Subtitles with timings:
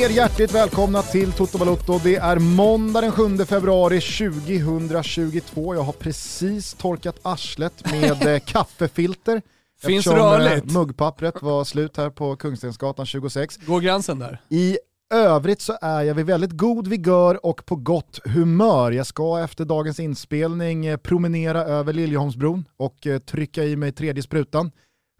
[0.00, 2.00] er hjärtligt välkomna till Toto Balotto.
[2.04, 5.74] Det är måndag den 7 februari 2022.
[5.74, 9.42] Jag har precis torkat arslet med eh, kaffefilter.
[9.80, 10.72] Finns eftersom, eh, rörligt.
[10.72, 13.56] Muggpappret var slut här på Kungstensgatan 26.
[13.56, 14.40] Går gränsen där?
[14.48, 14.78] I
[15.14, 18.90] övrigt så är jag vid väldigt god vigör och på gott humör.
[18.92, 24.70] Jag ska efter dagens inspelning eh, promenera över Liljeholmsbron och trycka i mig tredje sprutan.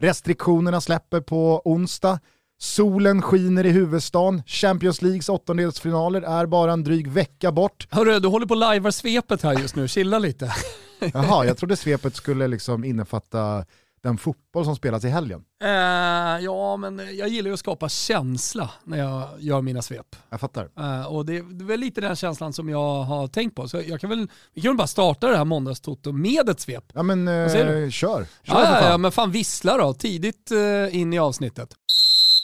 [0.02, 2.18] Restriktionerna släpper på onsdag.
[2.62, 4.42] Solen skiner i huvudstaden.
[4.46, 7.88] Champions Leagues åttondelsfinaler är bara en dryg vecka bort.
[7.90, 10.54] Hörru, du håller på att lajvar svepet här just nu, chilla lite.
[11.14, 13.64] Jaha, jag trodde svepet skulle liksom innefatta
[14.02, 15.44] den fotboll som spelas i helgen.
[15.62, 15.68] Eh,
[16.44, 20.16] ja, men jag gillar ju att skapa känsla när jag gör mina svep.
[20.30, 20.68] Jag fattar.
[20.78, 23.68] Eh, och det, det är väl lite den känslan som jag har tänkt på.
[23.68, 26.84] Så jag kan väl, vi kan väl bara starta det här måndagstoto med ett svep.
[26.94, 27.90] Ja men eh, kör.
[27.90, 31.74] kör Ja, ja, men fan vissla då, tidigt eh, in i avsnittet.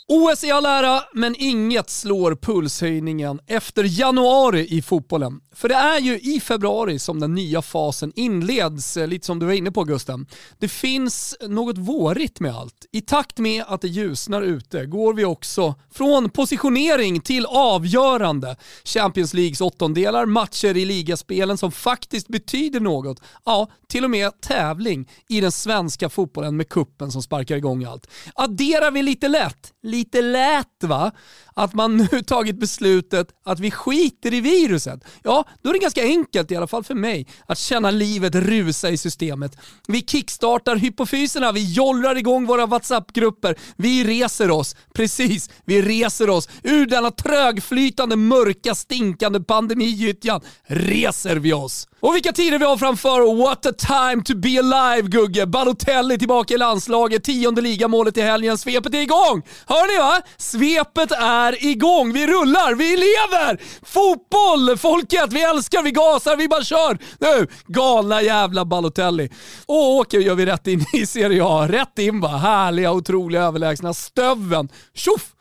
[0.08, 5.40] OS i all ära, men inget slår pulshöjningen efter januari i fotbollen.
[5.54, 9.46] För det är ju i februari som den nya fasen inleds, eh, lite som du
[9.46, 10.26] var inne på Gusten.
[10.58, 12.86] Det finns något vårigt med allt.
[12.92, 18.56] I takt med att det ljusnar ute går vi också från positionering till avgörande.
[18.84, 23.20] Champions Leagues åttondelar, matcher i ligaspelen som faktiskt betyder något.
[23.44, 28.10] Ja, till och med tävling i den svenska fotbollen med kuppen som sparkar igång allt.
[28.34, 31.10] Adderar vi lite lätt, lite lätt va,
[31.56, 35.04] att man nu tagit beslutet att vi skiter i viruset.
[35.22, 38.90] Ja, då är det ganska enkelt, i alla fall för mig, att känna livet rusa
[38.90, 39.58] i systemet.
[39.88, 46.48] Vi kickstartar hypofyserna, vi jollrar igång våra WhatsApp-grupper, vi reser oss, precis, vi reser oss
[46.62, 50.40] ur denna trögflytande, mörka, stinkande pandemigyttjan.
[50.66, 51.88] Reser vi oss.
[52.00, 55.46] Och vilka tider vi har framför What a time to be alive Gugge!
[55.46, 58.58] Balotelli tillbaka i landslaget, tionde ligamålet i helgen.
[58.58, 59.42] Svepet är igång!
[59.66, 60.22] Hör ni va?
[60.36, 62.12] Svepet är är igång!
[62.12, 63.60] Vi rullar, vi lever!
[63.82, 65.32] Fotboll, folket!
[65.32, 66.98] Vi älskar, vi gasar, vi bara kör!
[67.18, 69.30] Nu, galna jävla Balotelli.
[69.66, 71.68] Och åker gör vi rätt in i Serie A.
[71.68, 72.28] Rätt in va?
[72.28, 74.68] Härliga, otroliga, överlägsna stöven.
[74.94, 75.32] Tjoff!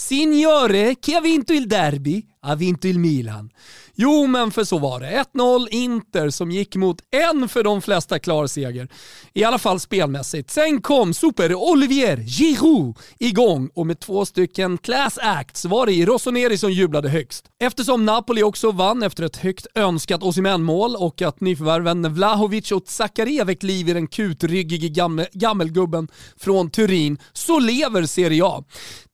[0.00, 2.26] Signore, che ha vinto il derby?
[2.40, 3.50] Ha vinto il Milan.
[3.94, 5.24] Jo, men för så var det.
[5.34, 8.88] 1-0 Inter som gick mot en för de flesta klar seger.
[9.34, 10.50] I alla fall spelmässigt.
[10.50, 16.58] Sen kom super Olivier Giroud igång och med två stycken class acts var det Rossoneri
[16.58, 17.44] som jublade högst.
[17.62, 23.44] Eftersom Napoli också vann efter ett högt önskat Osimhen-mål och att nyförvärven Vlahovic och Zakaria
[23.44, 28.64] väckt liv i den kutryggige gammel, gammelgubben från Turin så lever Serie A.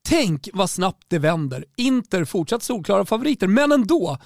[0.09, 1.65] Tänk vad snabbt det vänder.
[1.77, 4.19] Inter fortsatt solklara favoriter, men ändå.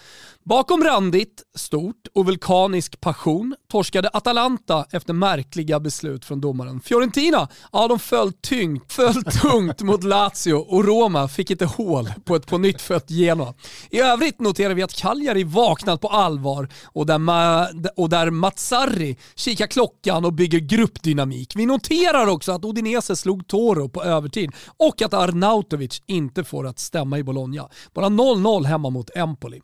[0.44, 6.80] Bakom randigt, stort och vulkanisk passion torskade Atalanta efter märkliga beslut från domaren.
[6.80, 12.36] Fiorentina, ja de föll, tyngt, föll tungt mot Lazio och Roma fick inte hål på
[12.36, 13.54] ett på nytt fött Genoa.
[13.90, 19.16] I övrigt noterar vi att Cagliari vaknat på allvar och där, Ma- och där Mazzarri
[19.34, 21.52] kikar klockan och bygger gruppdynamik.
[21.56, 26.78] Vi noterar också att Odinese slog Toro på övertid och att Arnautovic inte får att
[26.78, 27.68] stämma i Bologna.
[27.94, 29.60] Bara 0-0 hemma mot Empoli.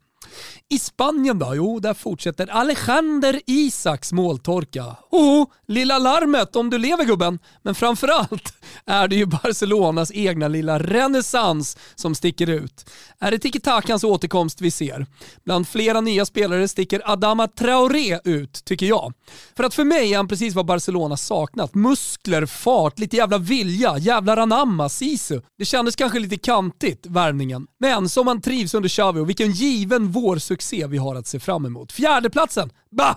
[0.68, 1.52] I Spanien då?
[1.54, 4.96] Jo, där fortsätter Alexander Isaks måltorka.
[5.10, 7.38] Oh, lilla larmet om du lever gubben.
[7.62, 8.54] Men framförallt
[8.86, 12.90] är det ju Barcelonas egna lilla renässans som sticker ut.
[13.18, 15.06] Är det tiki-takans återkomst vi ser?
[15.44, 19.12] Bland flera nya spelare sticker Adama Traoré ut, tycker jag.
[19.56, 21.74] För att för mig är han precis vad Barcelona saknat.
[21.74, 25.40] Muskler, fart, lite jävla vilja, jävla anamma, sisu.
[25.58, 27.66] Det kändes kanske lite kantigt, värvningen.
[27.80, 31.40] Men som han trivs under Xavi och vilken given vår succé vi har att se
[31.40, 31.92] fram emot.
[31.92, 33.16] Fjärdeplatsen, bah!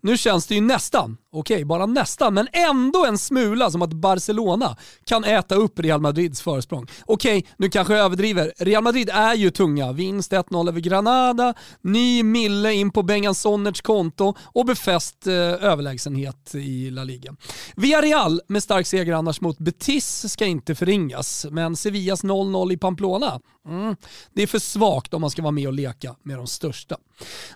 [0.00, 4.76] Nu känns det ju nästan, okej, bara nästan, men ändå en smula som att Barcelona
[5.04, 6.86] kan äta upp Real Madrids försprång.
[7.06, 8.52] Okej, nu kanske jag överdriver.
[8.58, 9.92] Real Madrid är ju tunga.
[9.92, 16.54] Vinst 1-0 över Granada, ny mille in på Bengan Sonnerts konto och befäst eh, överlägsenhet
[16.54, 17.36] i La Liga.
[17.76, 23.40] Villarreal med stark seger annars mot Betis ska inte förringas, men Sevillas 0-0 i Pamplona,
[23.68, 23.96] mm,
[24.32, 26.96] det är för svagt om man ska vara med och leka med de största.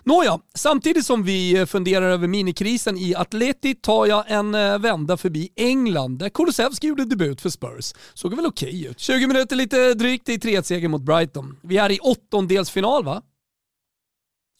[0.03, 5.17] Nåja, samtidigt som vi eh, funderar över minikrisen i Atleti tar jag en eh, vända
[5.17, 7.93] förbi England där Kulusevski gjorde debut för Spurs.
[8.13, 8.99] Såg väl okej ut.
[8.99, 11.57] 20 minuter lite drygt i 3-1-seger mot Brighton.
[11.61, 13.21] Vi är i åttondelsfinal va?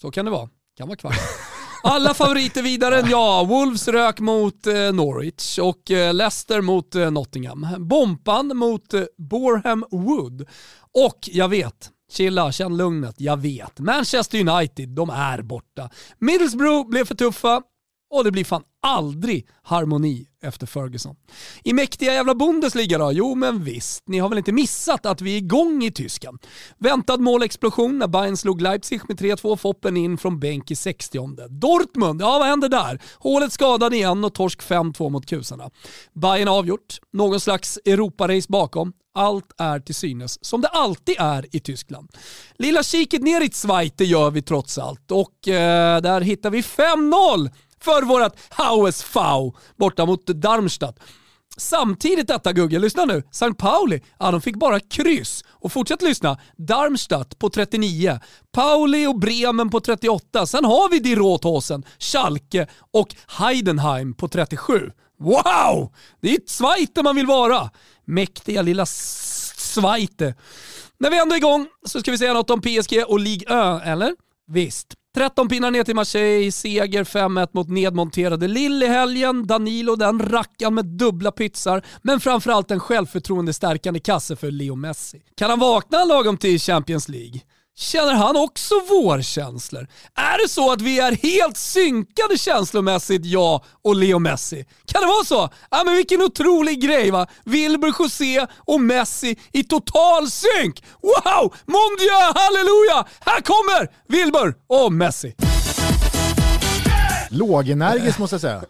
[0.01, 0.49] Så kan det vara.
[0.77, 1.15] Kan vara kvart.
[1.83, 3.43] Alla favoriter vidare, ja.
[3.43, 7.67] Wolves rök mot eh, Norwich och eh, Leicester mot Nottingham.
[7.77, 10.47] Bompan mot Boreham Wood.
[10.93, 13.79] Och jag vet, Chilla, känn lugnet, jag vet.
[13.79, 15.89] Manchester United, de är borta.
[16.19, 17.61] Middlesbrough blev för tuffa
[18.09, 21.15] och det blir fan aldrig harmoni efter Ferguson.
[21.63, 23.11] I mäktiga jävla Bundesliga då?
[23.11, 26.39] Jo men visst, ni har väl inte missat att vi är igång i Tyskland?
[26.77, 31.19] Väntad målexplosion när Bayern slog Leipzig med 3-2, Foppen in från bänk i 60
[31.49, 33.01] Dortmund, ja vad händer där?
[33.19, 35.69] Hålet skadad igen och torsk 5-2 mot kusarna.
[36.13, 38.93] Bayern avgjort, någon slags Europarace bakom.
[39.13, 42.09] Allt är till synes som det alltid är i Tyskland.
[42.57, 47.49] Lilla kiket ner i Zweite gör vi trots allt och eh, där hittar vi 5-0
[47.81, 49.19] för vårt HSV
[49.77, 50.99] borta mot Darmstadt.
[51.57, 53.23] Samtidigt detta Gugge, lyssna nu.
[53.31, 53.53] St.
[53.53, 55.43] Pauli, ja de fick bara kryss.
[55.49, 56.37] Och fortsätt lyssna.
[56.57, 58.19] Darmstadt på 39,
[58.51, 60.45] Pauli och Bremen på 38.
[60.45, 64.91] Sen har vi Die Rothausen, Schalke och Heidenheim på 37.
[65.19, 65.93] Wow!
[66.21, 67.69] Det är ett Zweite man vill vara.
[68.05, 70.35] Mäktiga lilla Zweite.
[70.99, 73.81] När vi ändå är igång så ska vi säga något om PSG och Ligue 1,
[73.85, 74.15] eller?
[74.47, 74.98] Visst.
[75.19, 80.73] 13 pinnar ner till Marseille, seger 5-1 mot nedmonterade Lill i helgen, Danilo den rackan
[80.73, 85.21] med dubbla pytsar, men framförallt en självförtroendestärkande kasse för Leo Messi.
[85.35, 87.41] Kan han vakna lagom till Champions League?
[87.81, 89.87] Känner han också vårkänslor?
[90.15, 94.65] Är det så att vi är helt synkade känslomässigt, jag och Leo Messi?
[94.85, 95.49] Kan det vara så?
[95.71, 97.27] Ja men vilken otrolig grej va?
[97.45, 100.83] Wilbur José och Messi i total synk!
[101.01, 101.53] Wow!
[101.65, 103.07] Mon Dieu, halleluja!
[103.19, 105.35] Här kommer Wilbur och Messi.
[107.29, 108.63] Lågenergisk måste jag säga.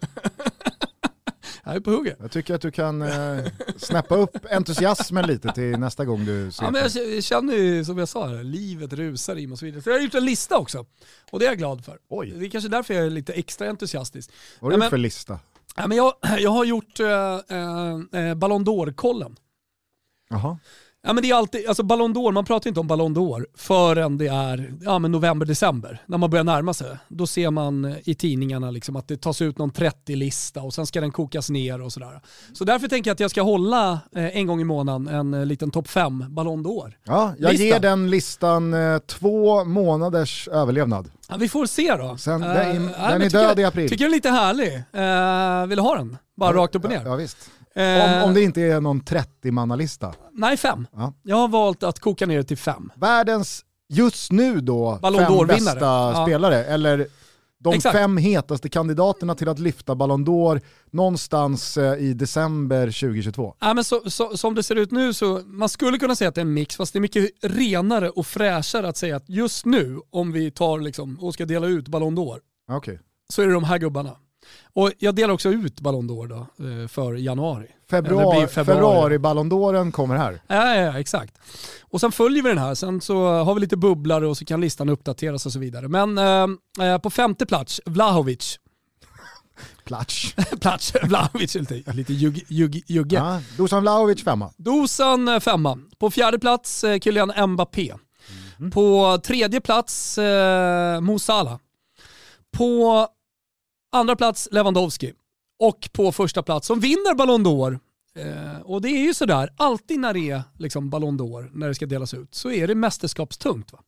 [1.70, 2.16] Jag är på hugget.
[2.20, 3.44] Jag tycker att du kan eh,
[3.76, 6.82] snäppa upp entusiasmen lite till nästa gång du ser ja, men
[7.14, 9.82] jag känner ju som jag sa, livet rusar i mig och så vidare.
[9.82, 10.86] Så jag har gjort en lista också.
[11.30, 11.98] Och det är jag glad för.
[12.08, 12.34] Oj.
[12.36, 14.30] Det är kanske därför jag är lite extra entusiastisk.
[14.60, 15.38] Vad är det för lista?
[15.76, 19.36] Ja, men jag, jag har gjort äh, äh, Ballon d'Or-kollen.
[20.30, 20.58] Jaha.
[21.02, 24.18] Ja, men det är alltid, alltså Ballon d'Or, man pratar inte om Ballon d'Or förrän
[24.18, 26.02] det är ja, november-december.
[26.06, 26.96] När man börjar närma sig.
[27.08, 31.00] Då ser man i tidningarna liksom att det tas ut någon 30-lista och sen ska
[31.00, 32.20] den kokas ner och sådär.
[32.52, 35.46] Så därför tänker jag att jag ska hålla eh, en gång i månaden en eh,
[35.46, 36.92] liten topp 5 Ballon d'Or.
[37.04, 37.64] Ja, jag Lista.
[37.64, 41.10] ger den listan eh, två månaders överlevnad.
[41.28, 42.16] Ja, vi får se då.
[42.16, 43.88] Sen, Eh, den, ja, den men är död jag- i april.
[43.88, 44.74] Tycker den är lite härlig.
[44.92, 46.16] Eh, vill du ha den?
[46.36, 46.96] Bara rakt upp och ner?
[47.04, 47.50] Ja, ja, visst.
[47.74, 50.12] Eh, Om, om det inte är någon 30-mannalista.
[50.32, 50.86] Nej, fem.
[50.92, 51.12] Ja.
[51.22, 52.92] Jag har valt att koka ner det till fem.
[52.96, 56.24] Världens, just nu då, Ballon fem bästa Ja.
[56.26, 56.64] spelare.
[56.64, 57.06] Eller
[57.58, 57.96] de Exakt.
[57.96, 63.54] fem hetaste kandidaterna till att lyfta Ballon d'Or någonstans eh, i december 2022.
[63.60, 66.34] Ja, men så, så, som det ser ut nu så man skulle kunna säga att
[66.34, 69.64] det är en mix, fast det är mycket renare och fräschare att säga att just
[69.66, 72.38] nu, om vi tar liksom, och ska dela ut Ballon d'Or,
[72.70, 73.00] Okej.
[73.28, 74.16] så är det de här gubbarna.
[74.72, 77.66] Och jag delar också ut Ballon d'Or då, eh, för januari.
[77.90, 78.48] Februari, februari.
[78.48, 80.42] februari Ballon d'Oren kommer här.
[80.46, 81.38] Ja, ja, exakt.
[81.82, 84.60] Och sen följer vi den här, sen så har vi lite bubblare och så kan
[84.60, 85.88] listan uppdateras och så vidare.
[85.88, 88.58] Men eh, eh, på femte plats, Vlahovic.
[89.84, 90.34] Klatsch.
[90.60, 93.16] plats, Vlahovic lite, lite jugg, jugg, jugge.
[93.16, 94.52] Ja, Dusan Vlahovic femma.
[94.56, 95.78] Dosan eh, femma.
[95.98, 97.94] På fjärde plats Kylian Mbappé.
[98.72, 101.58] På tredje plats eh, Mo Salah.
[102.56, 103.06] På
[103.92, 105.12] andra plats Lewandowski.
[105.58, 107.78] Och på första plats, som vinner Ballon d'Or,
[108.16, 111.74] eh, och det är ju sådär, alltid när det är liksom Ballon d'Or, när det
[111.74, 113.72] ska delas ut, så är det mästerskapstungt.
[113.72, 113.78] Va?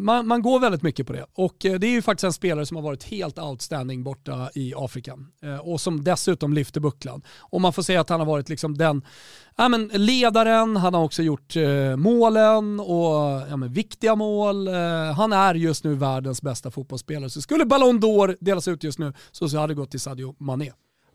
[0.00, 1.26] Man, man går väldigt mycket på det.
[1.34, 4.74] Och eh, det är ju faktiskt en spelare som har varit helt outstanding borta i
[4.76, 5.18] Afrika.
[5.42, 7.22] Eh, och som dessutom lyfter bucklan.
[7.38, 9.02] Och man får säga att han har varit liksom den
[9.56, 14.68] ja, men ledaren, han har också gjort eh, målen och ja, men viktiga mål.
[15.16, 17.30] Han är just nu världens bästa fotbollsspelare.
[17.30, 20.34] Så skulle Ballon d'Or delas ut just nu så, så hade det gått till Sadio
[20.38, 20.72] Mané.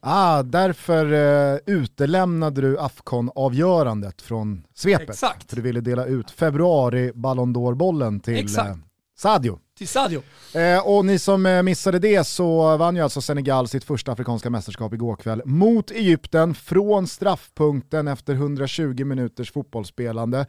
[0.08, 1.14] Ah, därför
[1.54, 5.10] eh, utelämnade du Afcon-avgörandet från svepet.
[5.10, 5.50] Exakt.
[5.50, 8.70] För du ville dela ut februari Ballon d'Or-bollen till Exakt.
[8.70, 8.76] eh,
[9.18, 9.60] Sadio.
[9.78, 10.22] Till Sadio.
[10.54, 14.50] Eh, och ni som eh, missade det så vann ju alltså Senegal sitt första afrikanska
[14.50, 20.46] mästerskap igår kväll mot Egypten från straffpunkten efter 120 minuters fotbollsspelande.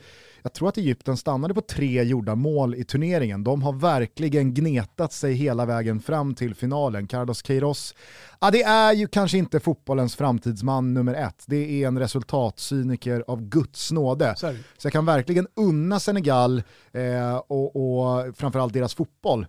[0.47, 3.45] Jag tror att Egypten stannade på tre gjorda mål i turneringen.
[3.45, 7.07] De har verkligen gnetat sig hela vägen fram till finalen.
[7.07, 7.95] Carlos Queiroz,
[8.41, 11.45] ja, det är ju kanske inte fotbollens framtidsman nummer ett.
[11.47, 14.25] Det är en resultatcyniker av Guds nåde.
[14.25, 14.37] Det.
[14.79, 16.63] Så jag kan verkligen unna Senegal
[16.93, 19.47] eh, och, och framförallt deras fotboll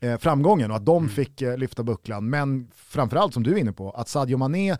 [0.00, 2.30] eh, framgången och att de fick eh, lyfta bucklan.
[2.30, 4.76] Men framförallt som du är inne på, att Sadio Mané,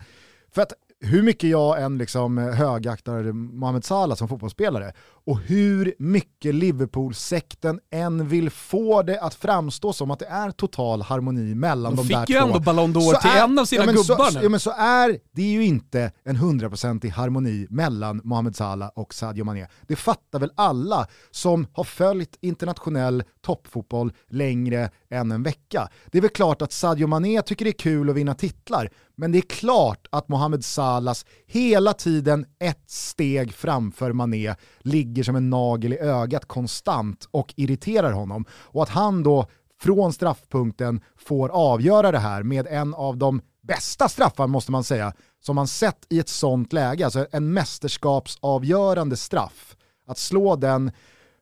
[0.51, 4.93] för att hur mycket jag än liksom högaktar Mohamed Salah som fotbollsspelare,
[5.25, 11.01] Och hur mycket Liverpool-sekten än vill få det att framstå som att det är total
[11.01, 12.19] harmoni mellan de, de där två.
[12.19, 14.43] De fick ju ändå Ballon d'Or till är, en av sina ja, gubbar så, nu.
[14.43, 19.13] Ja men så är det är ju inte en hundraprocentig harmoni mellan Mohamed Salah och
[19.13, 19.67] Sadio Mané.
[19.87, 25.89] Det fattar väl alla som har följt internationell toppfotboll längre än en vecka.
[26.11, 29.31] Det är väl klart att Sadio Mané tycker det är kul att vinna titlar, men
[29.31, 35.49] det är klart att Mohamed Salahs hela tiden ett steg framför Mané ligger som en
[35.49, 38.45] nagel i ögat konstant och irriterar honom.
[38.51, 39.47] Och att han då
[39.81, 45.13] från straffpunkten får avgöra det här med en av de bästa straffar måste man säga,
[45.39, 49.75] som man sett i ett sånt läge, alltså en mästerskapsavgörande straff.
[50.07, 50.91] Att slå den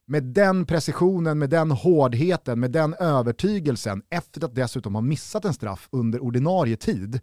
[0.05, 5.53] med den precisionen, med den hårdheten, med den övertygelsen efter att dessutom ha missat en
[5.53, 7.19] straff under ordinarie tid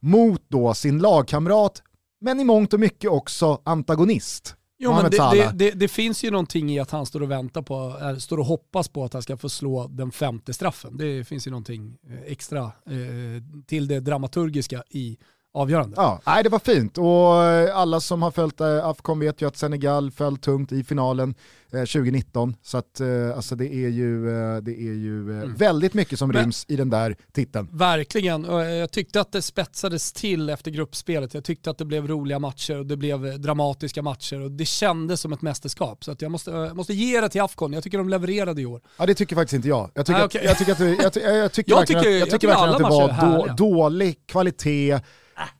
[0.00, 1.82] mot då sin lagkamrat,
[2.20, 4.56] men i mångt och mycket också antagonist.
[4.82, 7.62] Jo, men det, det, det, det, finns ju någonting i att han står och väntar
[7.62, 10.96] på, äh, står och hoppas på att han ska få slå den femte straffen.
[10.96, 15.18] Det finns ju någonting eh, extra eh, till det dramaturgiska i
[15.52, 15.94] avgörande.
[15.96, 19.48] Ja, nej, det var fint och eh, alla som har följt eh, Afcon vet ju
[19.48, 21.34] att Senegal föll tungt i finalen
[21.70, 22.48] 2019.
[22.50, 23.00] Eh, Så att,
[23.36, 24.24] alltså det är ju,
[24.60, 25.54] det är ju mm.
[25.54, 27.68] väldigt mycket som Men, ryms i den där titeln.
[27.72, 31.34] Verkligen, jag tyckte att det spetsades till efter gruppspelet.
[31.34, 35.20] Jag tyckte att det blev roliga matcher och det blev dramatiska matcher och det kändes
[35.20, 36.04] som ett mästerskap.
[36.04, 38.66] Så att jag måste, jag måste ge det till Afcon, jag tycker de levererade i
[38.66, 38.80] år.
[38.96, 39.90] Ja det tycker faktiskt inte jag.
[39.94, 42.70] Jag tycker, att, jag tycker, att, jag, tycker, jag tycker verkligen, tycker, jag tycker verkligen
[42.70, 45.00] att det var då, dålig kvalitet,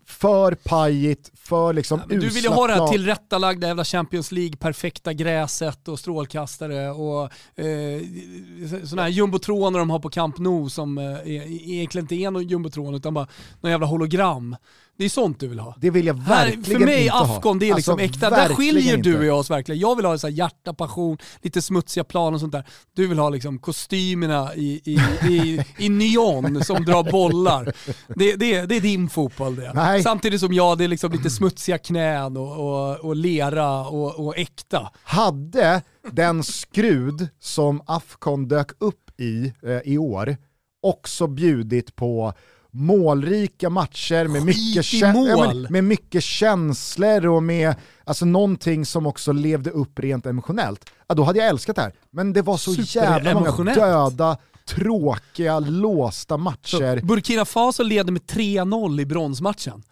[0.07, 4.57] för pajigt, för liksom ja, Du vill ju ha det här tillrättalagda jävla Champions League,
[4.57, 7.23] perfekta gräset och strålkastare och
[7.61, 8.03] eh,
[8.85, 12.95] sådana här jumbotroner de har på Camp Nou som eh, egentligen inte är någon jumbotron
[12.95, 13.29] utan bara
[13.61, 14.57] någon jävla hologram.
[15.01, 15.75] Det är sånt du vill ha.
[15.81, 18.31] Det vill jag verkligen Här, För mig inte Afghan, det är liksom alltså, äkta.
[18.31, 19.11] Där skiljer inte.
[19.11, 19.81] du och oss verkligen.
[19.81, 22.65] Jag vill ha så här hjärta, passion, lite smutsiga plan och sånt där.
[22.95, 27.73] Du vill ha liksom kostymerna i, i, i, i neon som drar bollar.
[28.09, 29.73] Det, det, det är din fotboll det.
[29.75, 30.03] Nej.
[30.03, 34.39] Samtidigt som jag, det är liksom lite smutsiga knän och, och, och lera och, och
[34.39, 34.91] äkta.
[35.03, 40.37] Hade den skrud som Afcon dök upp i eh, i år
[40.83, 42.33] också bjudit på
[42.71, 47.75] målrika matcher med mycket, ja, med mycket känslor och med
[48.05, 51.93] alltså, någonting som också levde upp rent emotionellt, ja, då hade jag älskat det här.
[52.11, 57.01] Men det var så jävla många döda, tråkiga, låsta matcher.
[57.01, 59.83] Så Burkina Faso leder med 3-0 i bronsmatchen.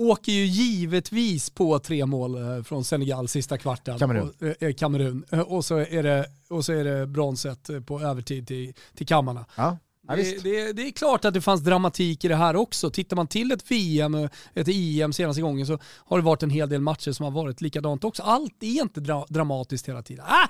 [0.00, 3.98] Åker ju givetvis på tre mål eh, från Senegal sista kvarten.
[3.98, 4.32] Kamerun.
[4.40, 5.24] Och, eh, Kamerun.
[5.46, 9.44] Och, så är det, och så är det bronset på övertid till, till kammarna.
[9.56, 9.78] Ja.
[10.08, 12.90] Ja, det, det, det, är klart att det fanns dramatik i det här också.
[12.90, 14.14] Tittar man till ett VM,
[14.54, 17.60] ett EM senaste gången så har det varit en hel del matcher som har varit
[17.60, 18.22] likadant också.
[18.22, 20.24] Allt är inte dra dramatiskt hela tiden.
[20.28, 20.48] Ah!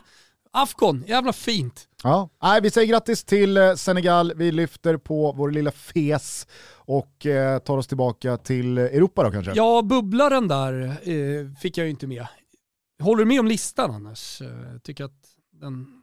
[0.50, 1.88] Afghan, jävla fint.
[2.02, 7.26] Ja, Nej, vi säger grattis till eh, Senegal, vi lyfter på vår lilla fes och
[7.26, 9.52] eh, tar oss tillbaka till Europa då kanske?
[9.54, 12.26] Ja, bubblaren där eh, fick jag ju inte med.
[13.02, 14.42] Håller du med om listan annars?
[14.42, 15.20] Eh, tycker att
[15.52, 15.97] den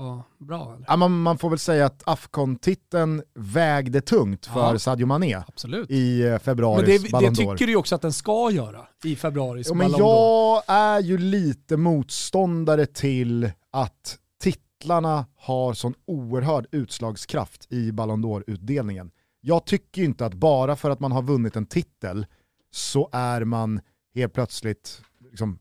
[0.00, 0.74] var bra?
[0.74, 0.84] Eller?
[0.88, 5.90] Ja, man, man, får väl säga att Afcon-titeln vägde tungt för ja, Sadio Mané absolut.
[5.90, 9.16] i eh, februaris Men det, det tycker du ju också att den ska göra i
[9.16, 17.72] februaris ja, men Jag är ju lite motståndare till att titlarna har sån oerhörd utslagskraft
[17.72, 19.10] i Ballon d'Or-utdelningen.
[19.40, 22.26] Jag tycker inte att bara för att man har vunnit en titel
[22.70, 23.80] så är man
[24.14, 25.58] helt plötsligt liksom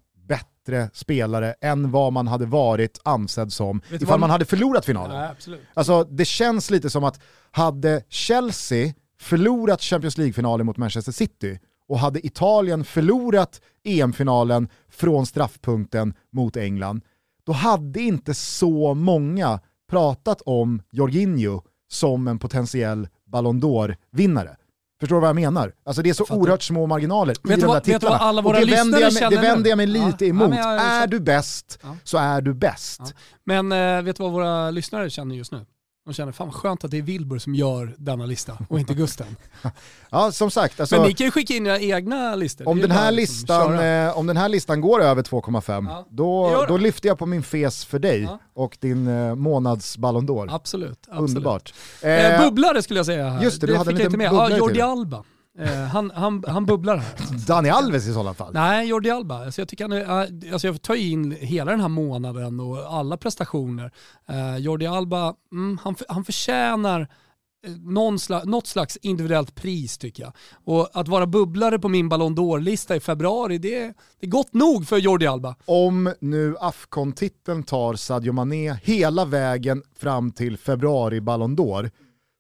[0.70, 4.20] bättre spelare än vad man hade varit ansedd som ifall man...
[4.20, 5.36] man hade förlorat finalen.
[5.48, 7.20] Ja, alltså, det känns lite som att
[7.52, 16.14] hade Chelsea förlorat Champions League-finalen mot Manchester City och hade Italien förlorat EM-finalen från straffpunkten
[16.32, 17.02] mot England,
[17.46, 19.60] då hade inte så många
[19.90, 24.56] pratat om Jorginho som en potentiell Ballon d'Or-vinnare.
[25.00, 25.74] Förstår du vad jag menar?
[25.86, 28.18] Alltså det är så oerhört små marginaler vet i de där titlarna.
[28.18, 30.30] alla våra och det vänder jag, mig, det vänder jag mig lite ja.
[30.30, 30.56] emot.
[30.56, 31.98] Ja, är du bäst ja.
[32.04, 33.16] så är du bäst.
[33.44, 35.66] Men äh, vet du vad våra lyssnare känner just nu?
[36.06, 38.94] De känner, fan vad skönt att det är Wilbur som gör denna lista och inte
[38.94, 39.36] Gusten.
[40.10, 40.80] ja, som sagt.
[40.80, 42.68] Alltså, Men ni kan ju skicka in era egna listor.
[42.68, 46.78] Om den, här listan, eh, om den här listan går över 2,5, ja, då, då
[46.78, 48.40] lyfter jag på min fes för dig ja.
[48.54, 50.56] och din eh, månads Ballon d'Or.
[50.56, 51.30] Absolut, absolut.
[51.30, 51.74] Underbart.
[52.02, 53.44] Eh, eh, bubblare skulle jag säga här.
[53.44, 54.34] Just det, du det hade en liten med.
[54.34, 55.24] Ja, Jordi Alba.
[55.60, 57.16] Eh, han, han, han bubblar här.
[57.48, 58.54] Dani Alves i sådana fall?
[58.54, 59.46] Nej, Jordi Alba.
[59.46, 62.78] Alltså jag, tycker han är, eh, alltså jag tar in hela den här månaden och
[62.78, 63.92] alla prestationer.
[64.30, 70.24] Eh, Jordi Alba, mm, han, han förtjänar eh, någon slags, något slags individuellt pris tycker
[70.24, 70.34] jag.
[70.64, 74.54] Och att vara bubblare på min Ballon d'Or-lista i februari, det är, det är gott
[74.54, 75.56] nog för Jordi Alba.
[75.66, 81.92] Om nu Afcon-titeln tar Sadio Mané hela vägen fram till februari Ballon d'Or,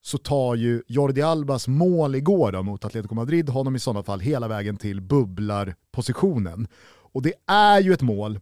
[0.09, 4.19] så tar ju Jordi Albas mål igår då, mot Atletico Madrid honom i sådana fall
[4.19, 6.67] hela vägen till bubblarpositionen.
[7.13, 8.39] Och det är ju ett mål,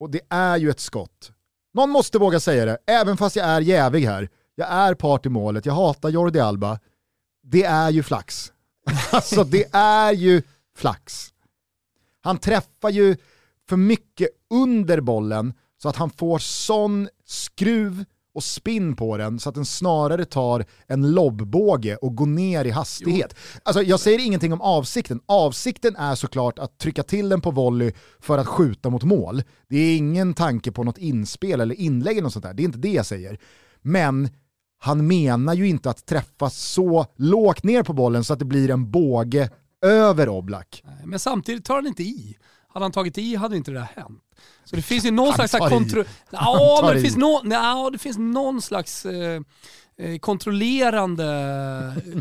[0.00, 1.32] och det är ju ett skott.
[1.74, 4.28] Någon måste våga säga det, även fast jag är jävig här.
[4.54, 6.78] Jag är part i målet, jag hatar Jordi Alba.
[7.42, 8.52] Det är ju flax.
[9.10, 10.42] alltså det är ju
[10.76, 11.28] flax.
[12.20, 13.16] Han träffar ju
[13.68, 18.04] för mycket under bollen så att han får sån skruv
[18.36, 22.70] och spinn på den så att den snarare tar en lobbåge och går ner i
[22.70, 23.34] hastighet.
[23.62, 25.20] Alltså, jag säger ingenting om avsikten.
[25.26, 29.42] Avsikten är såklart att trycka till den på volley för att skjuta mot mål.
[29.68, 32.54] Det är ingen tanke på något inspel eller inlägg eller något sånt där.
[32.54, 33.38] Det är inte det jag säger.
[33.82, 34.28] Men
[34.78, 38.70] han menar ju inte att träffa så lågt ner på bollen så att det blir
[38.70, 39.50] en båge
[39.82, 40.82] över Oblak.
[41.04, 42.36] Men samtidigt tar han inte i.
[42.68, 44.22] Hade han tagit i hade inte det där hänt.
[44.70, 46.04] Så det finns ju någon slags kontroll...
[46.30, 47.42] Ja, men det finns, no...
[47.50, 49.40] ja, det finns någon slags eh,
[50.20, 51.26] kontrollerande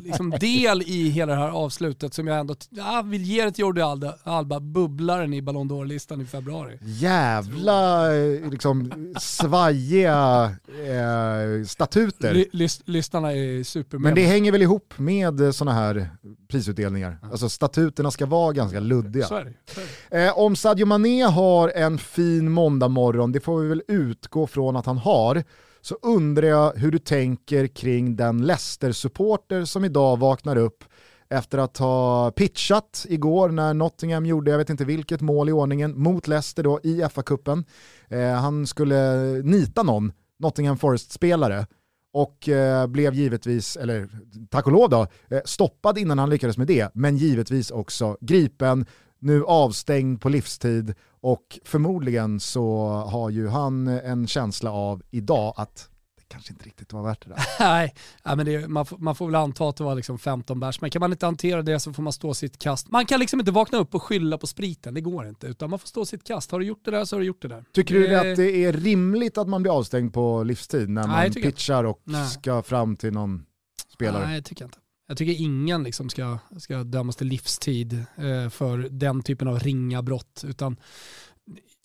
[0.04, 3.62] liksom, del i hela det här avslutet som jag ändå ja, vill ge det till
[3.62, 6.78] Jordi Alba, Alba bubblaren i Ballon d'Or-listan i februari.
[6.82, 12.46] Jävla eh, liksom, svajiga eh, statuter.
[12.52, 16.10] Lys lyssnarna är super Men det hänger väl ihop med sådana här
[16.48, 17.18] prisutdelningar.
[17.32, 19.26] Alltså statuterna ska vara ganska luddiga.
[19.26, 19.54] Så är det.
[19.74, 20.26] Så är det.
[20.26, 24.86] Eh, om Sadio Mané har en fin måndagmorgon, det får vi väl utgå från att
[24.86, 25.44] han har,
[25.86, 30.84] så undrar jag hur du tänker kring den Leicester-supporter som idag vaknar upp
[31.30, 36.00] efter att ha pitchat igår när Nottingham gjorde, jag vet inte vilket mål i ordningen,
[36.02, 37.66] mot Leicester då i FA-cupen.
[38.08, 41.66] Eh, han skulle nita någon Nottingham Forest-spelare
[42.14, 44.10] och eh, blev givetvis, eller
[44.50, 48.86] tack och lov då, eh, stoppad innan han lyckades med det, men givetvis också gripen,
[49.20, 55.90] nu avstängd på livstid och förmodligen så har ju han en känsla av idag att
[56.18, 57.46] det kanske inte riktigt var värt det där.
[57.60, 57.94] Nej,
[58.24, 60.90] men det, man, får, man får väl anta att det var liksom 15 bärs, men
[60.90, 62.92] kan man inte hantera det så får man stå sitt kast.
[62.92, 65.80] Man kan liksom inte vakna upp och skylla på spriten, det går inte, utan man
[65.80, 66.52] får stå sitt kast.
[66.52, 67.64] Har du gjort det där så har du gjort det där.
[67.72, 68.08] Tycker det...
[68.08, 72.02] du att det är rimligt att man blir avstängd på livstid när man pitchar och
[72.04, 72.28] Nej.
[72.28, 73.46] ska fram till någon
[73.94, 74.28] spelare?
[74.28, 74.80] Nej, det tycker jag inte.
[75.08, 80.02] Jag tycker ingen liksom ska, ska dömas till livstid eh, för den typen av ringa
[80.02, 80.44] brott.
[80.48, 80.78] Utan,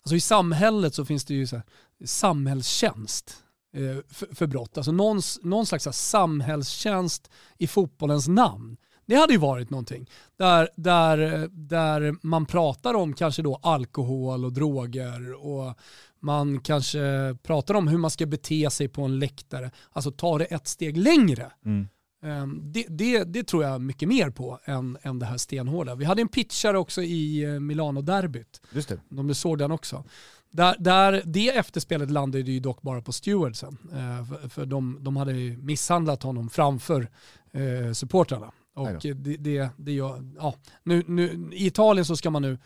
[0.03, 1.65] alltså I samhället så finns det ju så här,
[2.05, 4.77] samhällstjänst eh, för, för, brott.
[4.77, 8.77] Alltså någon, någon slags här, samhällstjänst i fotbollens namn.
[9.05, 10.09] Det hade ju varit någonting.
[10.37, 15.77] Där, där, där man pratar om kanske då alkohol och droger och
[16.19, 16.99] man kanske
[17.43, 19.71] pratar om hur man ska bete sig på en läktare.
[19.91, 21.51] Alltså ta det ett steg längre.
[21.65, 21.87] Mm.
[22.23, 25.95] Ehm, det, det, det, tror jag mycket mer på än, än det här stenhårda.
[25.95, 28.61] Vi hade en pitchare också i eh, Milano-derbyt.
[28.71, 28.99] Just det.
[29.17, 30.03] Om du såg den också.
[30.51, 33.77] Där, där det efterspelet landade ju dock bara på stewardsen.
[33.93, 37.09] Eh, för, för de, de hade misshandlat honom framför
[37.51, 38.51] eh, supportrarna.
[38.75, 42.57] Och det, det, det gör, ja, nu, nu, I Italien så ska man nu,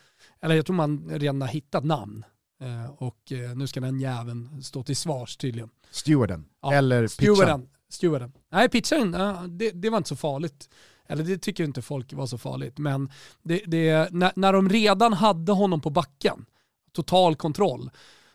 [0.41, 2.26] eller jag tror man redan har hittat namn.
[2.62, 5.70] Eh, och eh, nu ska den jäveln stå till svars tydligen.
[5.91, 6.46] Stewarden?
[6.62, 7.68] Ja, eller pitcharen?
[7.89, 8.32] Stewarden.
[8.52, 9.12] Nej, pizzan,
[9.58, 10.69] det, det var inte så farligt.
[11.08, 12.78] Eller det tycker inte folk var så farligt.
[12.78, 13.12] Men
[13.43, 16.45] det, det, när, när de redan hade honom på backen,
[16.93, 17.89] total kontroll,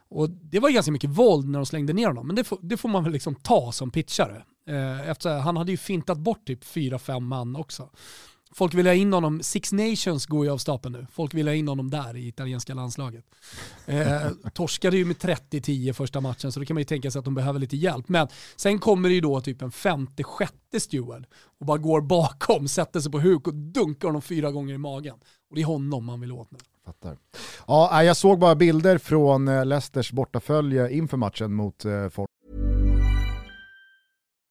[0.09, 2.77] och det var ganska mycket våld när de slängde ner honom, men det får, det
[2.77, 4.43] får man väl liksom ta som pitchare.
[4.67, 7.91] Eh, efter, han hade ju fintat bort typ 4-5 man också.
[8.55, 11.07] Folk vill ha in honom, Six Nations går ju av stapeln nu.
[11.13, 13.25] Folk vill ha in honom där i italienska landslaget.
[13.87, 17.25] Eh, torskade ju med 30-10 första matchen så då kan man ju tänka sig att
[17.25, 18.09] de behöver lite hjälp.
[18.09, 21.27] Men sen kommer det ju då typ en femte, sjätte steward
[21.61, 25.15] och bara går bakom, sätter sig på huk och dunkar honom fyra gånger i magen.
[25.51, 26.59] Och det är honom man vill åt nu.
[26.85, 27.17] Fattar.
[27.67, 32.31] Ja, jag såg bara bilder från eh, Leicesters bortafölje inför matchen mot eh, Fort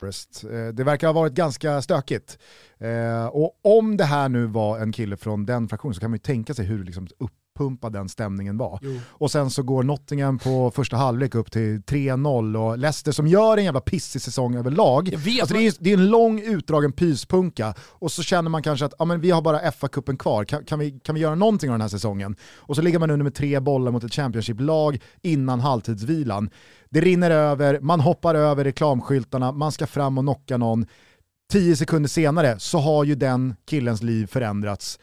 [0.00, 0.44] Forest.
[0.44, 2.38] Eh, det verkar ha varit ganska stökigt.
[2.78, 6.14] Eh, och om det här nu var en kille från den fraktionen så kan man
[6.16, 8.78] ju tänka sig hur liksom upp uppumpad den stämningen var.
[8.82, 9.00] Jo.
[9.08, 13.56] Och sen så går Nottingham på första halvlek upp till 3-0 och Leicester som gör
[13.56, 15.14] en jävla pissig säsong överlag.
[15.14, 18.94] Alltså det, är, det är en lång utdragen pyspunka och så känner man kanske att
[18.98, 21.74] ja, men vi har bara FA-cupen kvar, kan, kan, vi, kan vi göra någonting av
[21.74, 22.36] den här säsongen?
[22.56, 26.50] Och så ligger man under med tre bollar mot ett Championship-lag innan halvtidsvilan.
[26.90, 30.86] Det rinner över, man hoppar över reklamskyltarna, man ska fram och knocka någon.
[31.52, 34.98] Tio sekunder senare så har ju den killens liv förändrats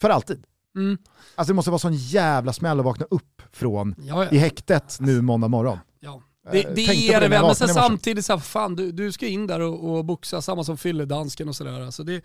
[0.00, 0.44] för alltid.
[0.76, 0.98] Mm.
[1.34, 4.30] Alltså det måste vara sån jävla smäll att vakna upp från ja, ja.
[4.30, 5.78] i häktet nu måndag morgon.
[6.00, 6.22] Ja.
[6.52, 9.46] Det, det är det väl, men sen samtidigt så här, fan du, du ska in
[9.46, 11.80] där och, och boxa, samma som fylledansken och sådär.
[11.80, 12.24] Alltså det,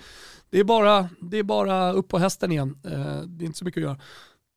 [0.49, 3.65] det, är bara, det är bara upp på hästen igen, uh, det är inte så
[3.65, 3.97] mycket att göra.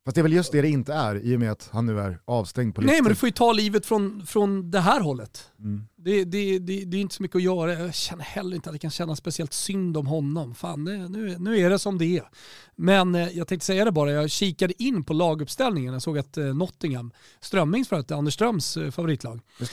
[0.06, 2.00] Fast det är väl just det det inte är i och med att han nu
[2.00, 2.92] är avstängd på livstid.
[2.94, 5.50] Nej men du får ju ta livet från, från det här hållet.
[5.58, 5.86] Mm.
[5.96, 7.72] Det, det, det, det är inte så mycket att göra.
[7.72, 10.54] Jag känner heller inte att det kan kännas speciellt synd om honom.
[10.54, 12.28] Fan, nu, nu är det som det är.
[12.76, 15.92] Men eh, jag tänkte säga det bara, jag kikade in på laguppställningen.
[15.92, 19.40] Jag såg att eh, Nottingham, Strömmings för att Anders Ströms eh, favoritlag.
[19.58, 19.68] Jag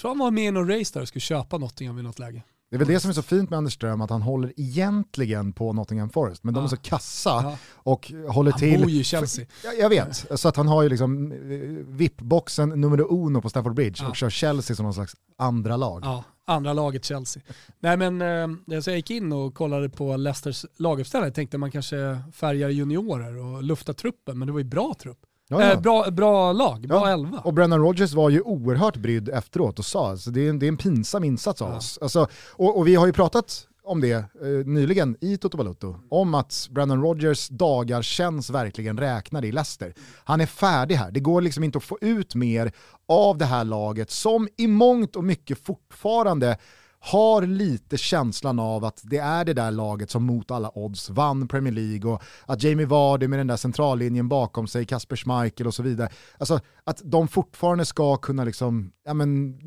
[0.00, 2.42] tror han var med i någon race där och skulle köpa Nottingham i något läge.
[2.72, 5.52] Det är väl det som är så fint med Anders Ström, att han håller egentligen
[5.52, 7.56] på Nottingham Forest, men de är så kassa ja.
[7.74, 8.72] och håller han till...
[8.72, 9.46] Han bor ju i Chelsea.
[9.64, 11.38] Jag, jag vet, så att han har ju liksom eh,
[11.86, 14.08] VIP-boxen nummer uno på Stafford Bridge ja.
[14.08, 16.00] och kör Chelsea som någon slags andra lag.
[16.04, 17.42] Ja, andra laget Chelsea.
[17.80, 22.18] Nej men, eh, så jag gick in och kollade på Leicesters laguppställning, tänkte man kanske
[22.32, 25.18] färgar juniorer och luftar truppen, men det var ju bra trupp.
[25.52, 25.72] Ja, ja.
[25.72, 27.38] Eh, bra, bra lag, bra elva.
[27.38, 30.66] Och Brennan Rodgers var ju oerhört brydd efteråt och sa alltså, det, är en, det
[30.66, 31.98] är en pinsam insats av oss.
[32.02, 36.34] Alltså, och, och, vi har ju pratat om det eh, nyligen i Toto Balutto, om
[36.34, 39.94] att Brennan Rodgers dagar känns verkligen räknade i Leicester.
[40.24, 42.72] Han är färdig här, det går liksom inte att få ut mer
[43.08, 46.56] av det här laget som i mångt och mycket fortfarande
[47.04, 51.48] har lite känslan av att det är det där laget som mot alla odds vann
[51.48, 55.74] Premier League och att Jamie Vardy med den där centrallinjen bakom sig, Kasper Schmeichel och
[55.74, 56.08] så vidare.
[56.38, 59.58] Alltså att de fortfarande ska kunna liksom, ja men,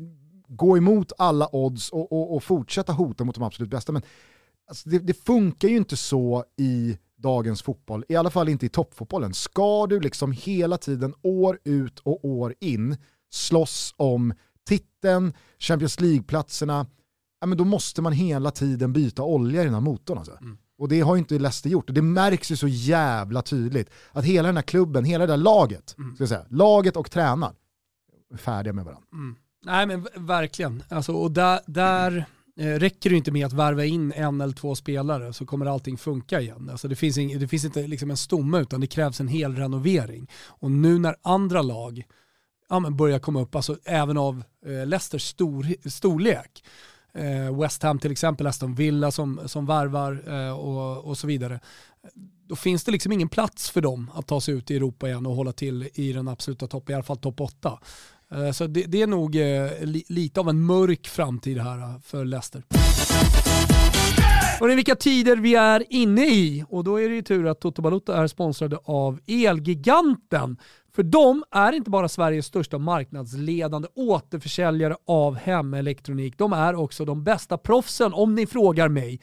[0.48, 3.92] gå emot alla odds och, och, och fortsätta hota mot de absolut bästa.
[3.92, 4.02] Men
[4.68, 8.68] alltså, det, det funkar ju inte så i dagens fotboll, i alla fall inte i
[8.68, 9.34] toppfotbollen.
[9.34, 12.96] Ska du liksom hela tiden, år ut och år in,
[13.30, 14.34] slåss om
[14.68, 16.86] titeln, Champions League-platserna,
[17.46, 20.18] ja, men då måste man hela tiden byta olja i den här motorn.
[20.18, 20.36] Alltså.
[20.40, 20.58] Mm.
[20.78, 21.88] Och det har ju inte Leicester gjort.
[21.88, 25.36] Och det märks ju så jävla tydligt att hela den här klubben, hela det där
[25.36, 26.16] laget, mm.
[26.16, 27.54] ska säga, laget och tränaren,
[28.32, 29.06] är färdiga med varandra.
[29.12, 29.36] Mm.
[29.64, 30.82] Nej men verkligen.
[30.88, 32.26] Alltså, och där, där
[32.60, 35.98] eh, räcker det inte med att värva in en eller två spelare så kommer allting
[35.98, 36.68] funka igen.
[36.70, 39.56] Alltså, det, finns ing, det finns inte liksom en stomme utan det krävs en hel
[39.56, 40.30] renovering.
[40.46, 42.04] Och nu när andra lag
[42.68, 46.64] ja, men börjar komma upp, alltså även av eh, Leicesters stor, storlek,
[47.16, 51.60] Eh, West Ham till exempel, Aston Villa som, som värvar eh, och, och så vidare.
[52.48, 55.26] Då finns det liksom ingen plats för dem att ta sig ut i Europa igen
[55.26, 57.78] och hålla till i den absoluta toppen, i alla fall topp 8.
[58.32, 62.00] Eh, så det, det, är nog eh, li, lite av en mörk framtid här eh,
[62.02, 62.62] för Leicester.
[64.60, 67.46] Och det är vilka tider vi är inne i och då är det ju tur
[67.46, 70.56] att Toto Balotto är sponsrade av Elgiganten.
[70.96, 77.24] För de är inte bara Sveriges största marknadsledande återförsäljare av hemelektronik, de är också de
[77.24, 79.20] bästa proffsen om ni frågar mig.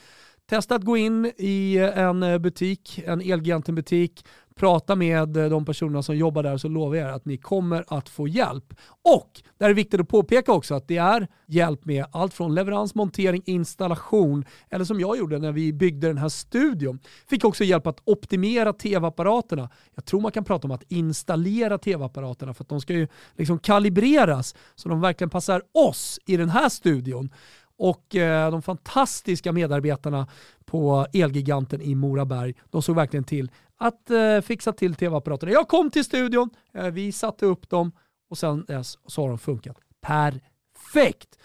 [0.49, 6.17] Testa att gå in i en butik, en Elgiganten-butik, prata med eh, de personerna som
[6.17, 8.73] jobbar där så lovar jag er att ni kommer att få hjälp.
[9.03, 12.55] Och där är det viktigt att påpeka också att det är hjälp med allt från
[12.55, 16.99] leverans, montering, installation eller som jag gjorde när vi byggde den här studion.
[17.29, 19.69] Fick också hjälp att optimera tv-apparaterna.
[19.95, 23.59] Jag tror man kan prata om att installera tv-apparaterna för att de ska ju liksom
[23.59, 27.29] kalibreras så de verkligen passar oss i den här studion
[27.77, 30.27] och eh, de fantastiska medarbetarna
[30.65, 35.51] på Elgiganten i Moraberg, de såg verkligen till att eh, fixa till tv-apparaterna.
[35.51, 37.91] Jag kom till studion, eh, vi satte upp dem
[38.29, 41.37] och sen dess så har de funkat perfekt.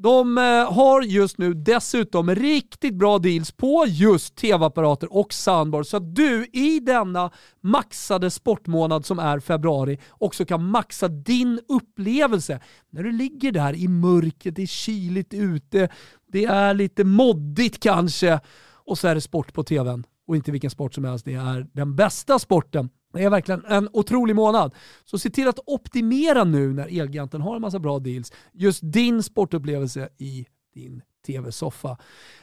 [0.00, 5.96] De eh, har just nu dessutom riktigt bra deals på just tv-apparater och soundbar så
[5.96, 12.60] att du i denna maxade sportmånad som är februari också kan maxa din upplevelse.
[12.90, 15.88] När du ligger där i mörkret, det är kyligt ute,
[16.26, 18.40] det är lite moddigt kanske
[18.86, 21.24] och så är det sport på tvn och inte vilken sport som helst.
[21.24, 24.74] Det är den bästa sporten Det är verkligen en otrolig månad.
[25.04, 28.32] Så se till att optimera nu när Elgiganten har en massa bra deals.
[28.52, 31.98] Just din sportupplevelse i din tv-soffa.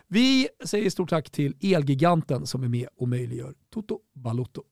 [0.07, 4.63] Vi säger stort tack till Elgiganten som är med och möjliggör Toto Balotto.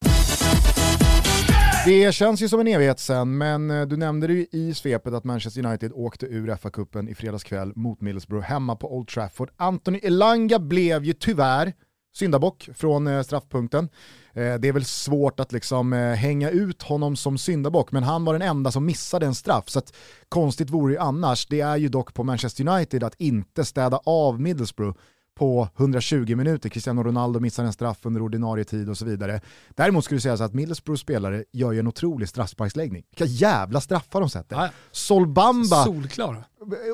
[1.84, 5.14] Det känns ju som en evighet sen, men eh, du nämnde det ju i svepet
[5.14, 9.50] att Manchester United åkte ur FA-cupen i fredags kväll mot Middlesbrough hemma på Old Trafford.
[9.56, 11.72] Anthony Elanga blev ju tyvärr
[12.12, 13.88] syndabock från eh, straffpunkten.
[14.34, 18.24] Eh, det är väl svårt att liksom eh, hänga ut honom som syndabock, men han
[18.24, 19.68] var den enda som missade en straff.
[19.68, 19.94] Så att,
[20.28, 21.46] konstigt vore det annars.
[21.46, 24.98] Det är ju dock på Manchester United att inte städa av Middlesbrough
[25.34, 26.68] på 120 minuter.
[26.68, 29.40] Cristiano Ronaldo missar en straff under ordinarie tid och så vidare.
[29.68, 33.04] Däremot skulle säga att Middlesbroughs spelare gör ju en otrolig straffsparksläggning.
[33.10, 34.56] Vilka jävla straffar de sätter.
[34.56, 34.68] Ja.
[34.90, 36.44] Solbamba, Solklara.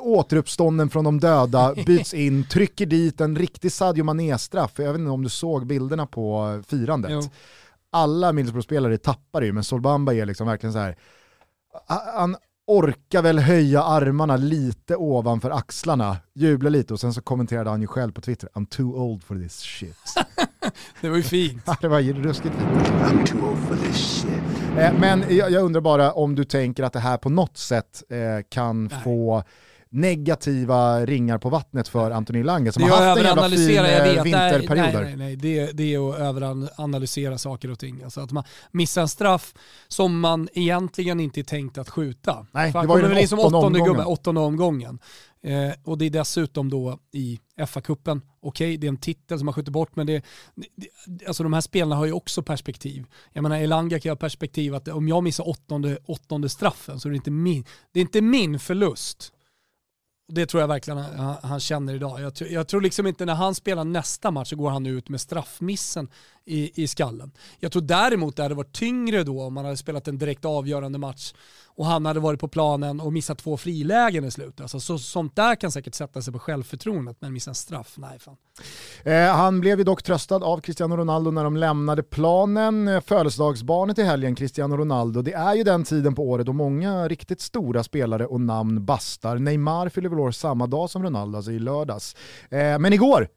[0.03, 4.73] återuppstånden från de döda, byts in, trycker dit en riktig Sadio Mané-straff.
[4.77, 7.11] Jag vet inte om du såg bilderna på firandet.
[7.11, 7.23] Jo.
[7.91, 10.97] Alla Middlesbrough-spelare tappar ju, men Solbamba är liksom verkligen så här
[12.15, 12.37] han
[12.69, 17.87] orkar väl höja armarna lite ovanför axlarna, jubla lite och sen så kommenterade han ju
[17.87, 19.97] själv på Twitter, I'm too old for this shit.
[21.01, 21.67] det var ju fint.
[21.81, 22.89] det var ruskigt fint.
[22.89, 24.33] I'm too old for this shit.
[24.79, 28.03] Eh, men jag, jag, undrar bara om du tänker att det här på något sätt
[28.09, 29.01] eh, kan Nej.
[29.05, 29.43] få
[29.91, 34.27] negativa ringar på vattnet för Anthony Lange som har haft en jävla fin jag vet.
[34.27, 34.95] vinterperiod.
[34.95, 38.03] Nej, nej, nej, Det, det är att överanalysera saker och ting.
[38.03, 39.55] Alltså att man missar en straff
[39.89, 42.47] som man egentligen inte är tänkt att skjuta.
[42.53, 44.07] Nej, det var ju den liksom åttonde, åttonde, omgången.
[44.07, 44.99] åttonde omgången.
[45.43, 48.21] Eh, och det är dessutom då i FA-cupen.
[48.41, 50.25] Okej, okay, det är en titel som man skjuter bort, men det,
[50.55, 53.07] det, alltså de här spelarna har ju också perspektiv.
[53.33, 57.11] Jag menar, Elanga kan ha perspektiv att om jag missar åttonde, åttonde straffen så är
[57.11, 59.33] det inte min, det är inte min förlust
[60.29, 62.21] det tror jag verkligen han, han känner idag.
[62.21, 65.21] Jag, jag, tror liksom inte när han spelar nästa match så går han ut med
[65.21, 66.09] straffmissen
[66.49, 67.33] i, i skallen.
[67.59, 70.99] Jag tror däremot det hade varit tyngre då om man hade spelat en direkt avgörande
[70.99, 71.33] match
[71.79, 74.61] och han hade varit på planen och missat två frilägen i slutet.
[74.61, 78.19] Alltså, så, sånt där kan säkert sätta sig på självförtroendet, men missa en straff, nej
[78.19, 78.37] fan.
[79.03, 82.89] Eh, han blev ju dock tröstad av Cristiano Ronaldo när de lämnade planen.
[82.89, 87.09] Eh, födelsedagsbarnet i helgen, Cristiano Ronaldo, det är ju den tiden på året då många
[87.09, 89.39] riktigt stora spelare och namn bastar.
[89.39, 92.17] Neymar fyller väl år samma dag som Ronaldo, alltså i lördags.
[92.51, 93.29] Eh, men igår,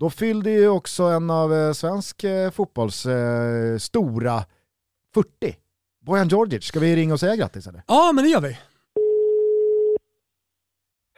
[0.00, 4.44] då fyllde ju också en av eh, svensk eh, fotbolls eh, stora
[5.14, 5.28] 40.
[6.06, 7.82] Bojan Djordjic, ska vi ringa och säga grattis eller?
[7.86, 8.58] Ja, men det gör vi.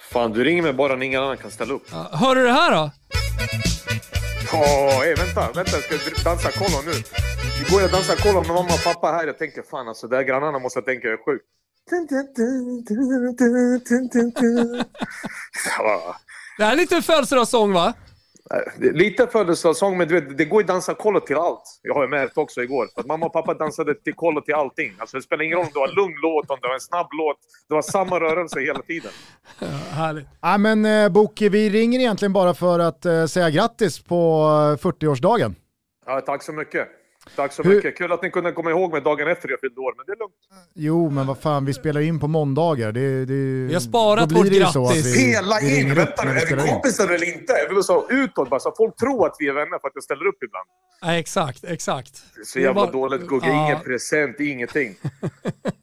[0.01, 1.83] Fan, du ringer mig bara när ingen annan kan ställa upp.
[1.93, 2.91] Ja, hör du det här då?
[4.53, 6.93] Åh, oh, hey, vänta, vänta, jag ska dansa kollo nu.
[7.67, 9.27] Igår jag dansade kollo med mamma och pappa här.
[9.27, 11.43] Jag tänkte fan alltså, där grannarna måste tänka jag är sjuk.
[16.59, 17.95] Det här är lite födelsedagssång va?
[18.79, 21.63] Lite födelsedagssång, men du vet, det går ju dansa kollo till allt.
[21.83, 22.89] Jag har märkt också igår.
[22.95, 24.95] För att mamma och pappa dansade till kollo till allting.
[24.99, 26.81] Alltså, det spelar ingen roll om det var en lugn låt, om det var en
[26.81, 27.37] snabb låt.
[27.69, 29.11] Det var samma rörelse hela tiden.
[29.59, 30.27] Ja, härligt.
[30.41, 34.45] Ja, men eh, Boki, vi ringer egentligen bara för att eh, säga grattis på
[34.81, 35.55] 40-årsdagen.
[36.07, 36.89] Ja, tack så mycket.
[37.37, 37.75] Tack så Hur...
[37.75, 37.97] mycket.
[37.99, 40.17] Kul att ni kunde komma ihåg mig dagen efter jag fyllde år, men det är
[40.17, 40.35] lugnt.
[40.75, 42.93] Jo, men vad fan, vi spelar in på måndagar.
[42.93, 43.35] Det, det,
[43.69, 45.17] vi har sparat vårt grattis.
[45.17, 45.95] Hela in!
[45.95, 47.53] Vänta nu, är vi kompisar eller inte?
[47.53, 50.05] Jag vill säga utåt bara, så folk tror att vi är vänner för att jag
[50.05, 50.69] ställer upp ibland.
[51.01, 52.25] Ja, exakt, exakt.
[52.35, 52.91] Det är så jävla bara...
[52.91, 53.47] dåligt, Gugge.
[53.47, 53.67] Ja.
[53.67, 54.95] Ingen present, ingenting.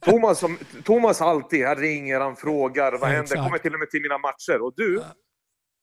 [0.04, 3.36] Thomas, som, Thomas alltid, han ringer, han frågar, vad ja, händer?
[3.36, 4.62] Kommer till och med till mina matcher.
[4.62, 5.02] Och du,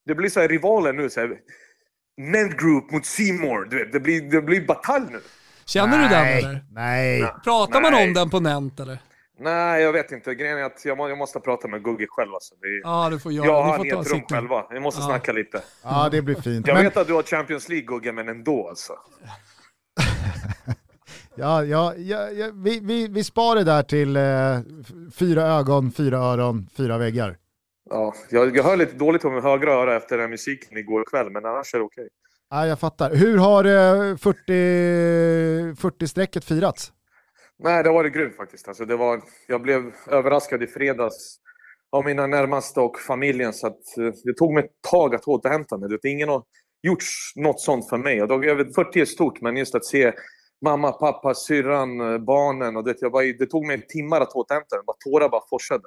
[0.06, 1.10] det blir så här rivaler nu.
[1.10, 1.38] Så här,
[2.18, 5.20] Ned Group mot Seymour, du vet, det blir, det blir batalj nu.
[5.68, 6.66] Känner nej, du den eller?
[6.72, 7.34] Nej.
[7.44, 7.92] Pratar nej.
[7.92, 8.98] man om den på Nent eller?
[9.40, 10.36] Nej, jag vet inte.
[10.36, 12.34] Grejen är att jag, må, jag måste prata med Gugge själv.
[12.34, 12.56] Alltså.
[12.62, 13.46] Vi, ja, du får göra.
[13.46, 14.66] Jag har ett rum själva.
[14.70, 15.08] Vi måste ja.
[15.08, 15.62] snacka lite.
[15.84, 16.68] Ja, det blir fint.
[16.68, 16.84] Jag men...
[16.84, 18.94] vet att du har Champions League, Gugge, men ändå alltså.
[21.36, 24.24] ja, ja, ja, ja vi, vi, vi spar det där till eh,
[25.16, 27.38] fyra ögon, fyra öron, fyra väggar.
[27.90, 31.46] Ja, jag, jag hör lite dåligt min högra öra efter den musiken igår kväll, men
[31.46, 32.04] annars är det okej.
[32.04, 32.27] Okay.
[32.50, 33.16] Ja, jag fattar.
[33.16, 33.64] Hur har
[34.18, 36.92] 40, 40 firats?
[37.60, 38.68] Nej, det har varit grymt faktiskt.
[38.68, 41.40] Alltså, det var, jag blev överraskad i fredags
[41.92, 45.78] av mina närmaste och familjen, så att, eh, det tog mig ett tag att återhämta
[45.78, 45.98] mig.
[46.04, 46.44] ingen har
[46.82, 47.04] gjort
[47.36, 48.18] något sånt för mig.
[48.18, 50.14] Jag vet, 40 är stort, men just att se
[50.66, 52.78] mamma, pappa, syrran, eh, barnen.
[52.78, 54.84] Och det, jag bara, det tog mig timmar att återhämta mig.
[54.86, 55.84] Bara, tårar bara forsade.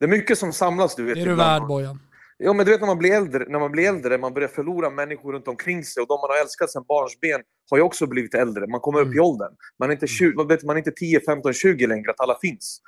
[0.00, 1.14] Det är mycket som samlas, du vet.
[1.14, 2.00] Det är du värd, Bojan.
[2.40, 4.90] Ja, men du vet när man blir äldre, när man blir äldre, man börjar förlora
[4.90, 8.34] människor runt omkring sig och de man har älskat sedan barnsben har ju också blivit
[8.34, 8.66] äldre.
[8.66, 9.24] Man kommer upp i mm.
[9.24, 9.52] åldern.
[9.78, 12.38] Man är inte, 20, man vet, man är inte 10, 15, 20 längre, att alla
[12.40, 12.80] finns.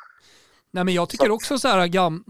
[0.73, 2.25] Nej, men jag tycker också så här gam,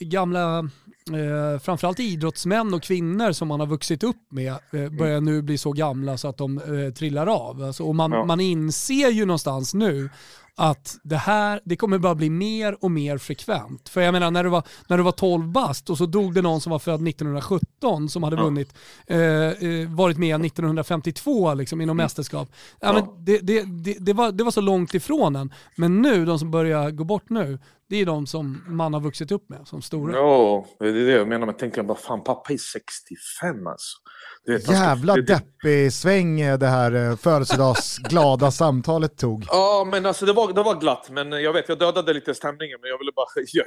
[0.00, 5.42] gamla, eh, framförallt idrottsmän och kvinnor som man har vuxit upp med eh, börjar nu
[5.42, 7.62] bli så gamla så att de eh, trillar av.
[7.62, 8.24] Alltså, och man, Ja.
[8.24, 10.10] man inser ju någonstans nu
[10.58, 13.88] att det här det kommer bara bli mer och mer frekvent.
[13.88, 16.42] För jag menar när du var, när du var 12 bast och så dog det
[16.42, 18.74] någon som var född 1917 som hade vunnit,
[19.06, 22.48] eh, eh, varit med 1952 liksom, inom mästerskap.
[22.80, 22.92] Ja, Ja.
[22.92, 25.52] Men det, det, det, det, var, det var så långt ifrån en.
[25.76, 27.58] Men nu, de som börjar gå bort nu,
[27.88, 30.16] det är de som man har vuxit upp med som stora.
[30.16, 31.46] Ja, det är det jag menar.
[31.46, 33.96] Men tänker jag bara, fan pappa är 65 alltså.
[34.44, 39.44] Du vet, ska- Jävla det- det- deppig sväng eh, det här eh, födelsedagsglada samtalet tog.
[39.48, 41.10] Ja, men alltså det var, det var glatt.
[41.10, 42.78] Men jag vet, jag dödade lite stämningen.
[42.82, 43.66] Men jag ville bara göra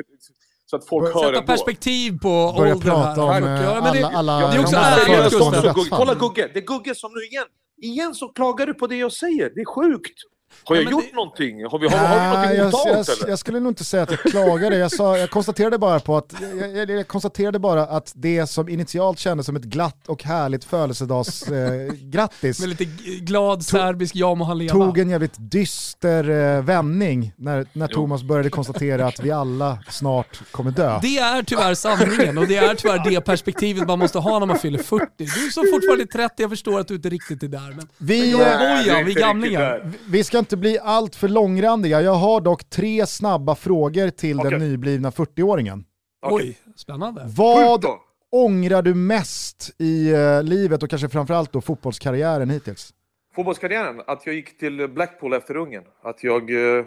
[0.66, 3.04] så att folk hör Sätta perspektiv på Börja åldern här.
[3.16, 5.98] prata om Ja, eh, men det- alla, alla Ja, det är också de ärligt, här.
[5.98, 7.46] Kolla Gugge, det är Gugge som nu igen.
[7.82, 9.52] Igen så klagar du på det jag säger.
[9.56, 10.14] Det är sjukt.
[10.63, 11.65] Har jag men gjort det- någonting?
[11.65, 13.30] Har vi, har, har vi Nej, någonting jag, otalt jag, eller?
[13.30, 16.34] jag skulle nog inte säga att jag klagade, jag, sa, jag konstaterade bara på att
[16.60, 20.63] jag, jag, jag konstaterade bara att det som initialt kändes som ett glatt och härligt
[20.63, 22.86] födelsedagsgrattis eh, Med lite
[23.22, 24.72] glad serbisk ja må han leva.
[24.72, 27.95] tog en jävligt dyster eh, vändning när, när Jo.
[27.95, 31.00] Thomas började konstatera att vi alla snart kommer dö.
[31.02, 34.60] Det är tyvärr sanningen och det är tyvärr det perspektivet man måste ha när man
[34.60, 35.06] fyller 40.
[35.17, 37.74] Du som fortfarande är 30, jag förstår att du inte riktigt är där.
[37.76, 39.91] Men Vi, jag Nej, Bojan, inte vi riktigt gamlingar.
[40.08, 44.52] vi ska inte bli allt för långrandiga, jag har dock tre snabba frågor till Okej.
[44.52, 45.84] den nyblivna 40-åringen.
[46.22, 46.48] Okej.
[46.48, 47.22] Oj, spännande.
[47.38, 47.86] Vad
[48.32, 52.94] ångrar du mest i eh, livet och kanske framförallt då fotbollskarriären hittills?
[53.36, 55.84] Fotbollskarriären, att jag gick till Blackpool efter Ungern.
[56.04, 56.86] Att jag eh,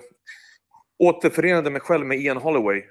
[0.99, 2.83] återförenade mig själv med Ian Holloway.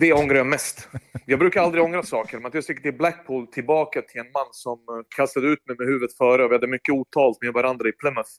[0.00, 0.88] Det ångrar jag mest.
[1.26, 4.46] Jag brukar aldrig ångra saker, men att jag gick till Blackpool tillbaka till en man
[4.52, 6.44] som eh, kastade ut mig med huvudet före.
[6.44, 8.30] och Vi hade mycket otalt med varandra i Plymouth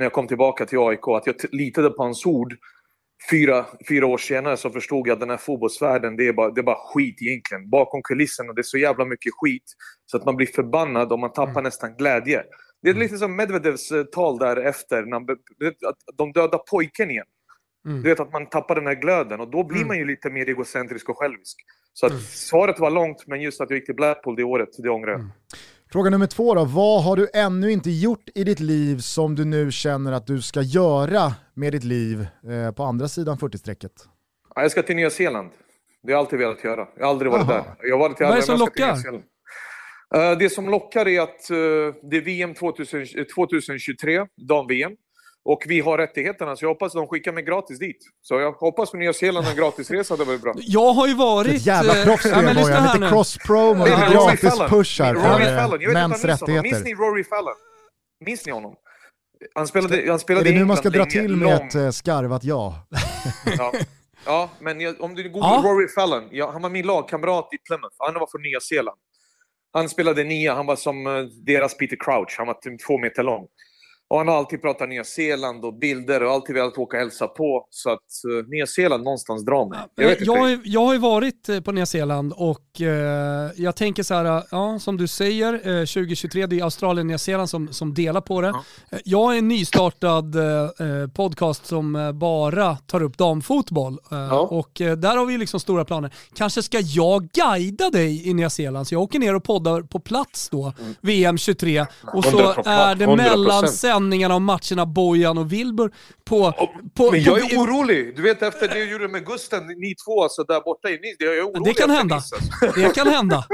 [0.00, 1.08] när jag kom tillbaka till AIK.
[1.08, 2.56] Att jag litade på hans ord.
[3.30, 6.60] Fyra, fyra år senare så förstod jag att den här fotbollsvärlden, det är, bara, det
[6.60, 7.70] är bara skit egentligen.
[7.70, 9.62] Bakom kulisserna, det är så jävla mycket skit.
[10.06, 12.42] Så att man blir förbannad och man tappar nästan glädje.
[12.82, 15.26] Det är lite som Medvedevs eh, tal där efter, när han,
[15.88, 17.26] att de dödar pojken igen.
[17.86, 18.02] Mm.
[18.02, 19.88] Du vet att man tappar den här glöden och då blir Mm.
[19.88, 21.56] man ju lite mer egocentrisk och självisk.
[21.92, 22.22] Så att Mm.
[22.24, 25.20] svaret var långt, men just att jag gick till Blackpool det året, det ångrar jag.
[25.20, 25.32] Mm.
[25.92, 29.44] Fråga nummer två då, vad har du ännu inte gjort i ditt liv som du
[29.44, 33.92] nu känner att du ska göra med ditt liv eh, på andra sidan 40-strecket?
[34.54, 35.50] Ja, jag ska till Nya Zeeland.
[36.02, 36.88] Det har jag alltid velat göra.
[36.96, 37.52] Jag har aldrig varit Aha.
[37.52, 37.88] där.
[37.88, 38.96] Jag har varit till Vad är det som lockar?
[40.14, 41.56] Eh, det som lockar är att eh,
[42.10, 44.92] det är VM 2000, eh, 2023, dam-VM.
[45.44, 47.96] Och vi har rättigheterna, så jag hoppas de skickar mig gratis dit.
[48.22, 50.54] Så jag hoppas på Nya Zeeland en gratisresa, det var bra.
[50.56, 51.54] Jag har ju varit...
[51.54, 54.68] Ett jävla eh, proffs men lyssna Bojan, här lite cross-promo, lite är Rory gratis Fallon.
[54.68, 56.62] pushar Rory för Fallon, eh, jag vet mäns rättigheter.
[56.62, 57.54] Minns ni Rory Fallon?
[58.24, 58.74] Minns ni honom?
[59.54, 61.66] Han spelade, han spelade Är det nu man ska dra länge, till med lång.
[61.66, 62.86] ett eh, skarvat ja?
[63.58, 63.72] Ja,
[64.26, 65.62] ja men jag, om du googlar Ja.
[65.64, 67.94] Rory Fallon, ja, han var min lagkamrat i Plymouth.
[67.98, 68.98] Han var från Nya Zeeland.
[69.72, 71.04] Han spelade nia, han var som
[71.46, 73.46] deras Peter Crouch, han var typ två meter lång.
[74.10, 77.26] Och han har alltid pratat Nya Zeeland och bilder och alltid velat åka och hälsa
[77.26, 77.66] på.
[77.70, 79.78] Så att uh, Nya Zeeland någonstans drar mig.
[79.94, 83.50] Jag vet Eh, Jag, har jag har ju varit eh, på Nya Zeeland och eh,
[83.56, 87.18] jag tänker så här, ja, som du säger, eh, 2023, det är Australien och Nya
[87.18, 88.48] Zeeland som, som delar på det.
[88.48, 88.98] Ja.
[89.04, 90.36] Jag har en nystartad
[91.14, 93.98] podcast som bara tar upp damfotboll
[94.48, 96.14] och där har vi liksom stora planer.
[96.34, 100.00] Kanske ska jag guida dig i Nya Zeeland, så jag åker ner och poddar på
[100.00, 102.62] plats då, VM 23 och så 100%.
[102.64, 103.16] är det 100%.
[103.16, 103.68] mellan
[104.00, 105.90] sändningarna av matcherna Bojan och Wilbur
[106.24, 106.52] på...
[106.94, 108.16] på Men jag på, är orolig.
[108.16, 111.16] Du vet efter det jag gjorde med Gusten, ni två alltså där borta i Nice.
[111.18, 112.16] Jag är orolig Det kan hända.
[112.16, 112.80] Nice, alltså.
[112.80, 113.44] Det kan hända.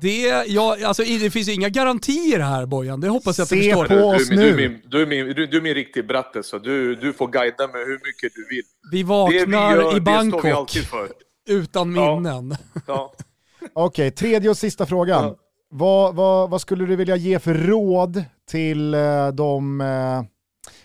[0.00, 3.72] Det, ja, alltså, det finns inga garantier här Bojan, det hoppas jag att du Se
[3.74, 3.86] förstår.
[3.86, 4.68] på Du, oss du, du, är nu.
[4.68, 7.66] min, du, är min, du, du är min riktig bratte, så du, du får guida
[7.68, 8.62] mig hur mycket du vill.
[8.90, 10.76] Vi Det vi vaknar gör, i Bangkok
[11.48, 12.14] utan Ja.
[12.20, 12.56] minnen.
[12.86, 13.12] Ja.
[13.72, 15.24] Okej, tredje och sista frågan.
[15.24, 15.36] Ja.
[15.74, 19.80] Vad, vad, vad skulle du vilja ge för råd till eh, de...
[19.80, 20.22] Eh,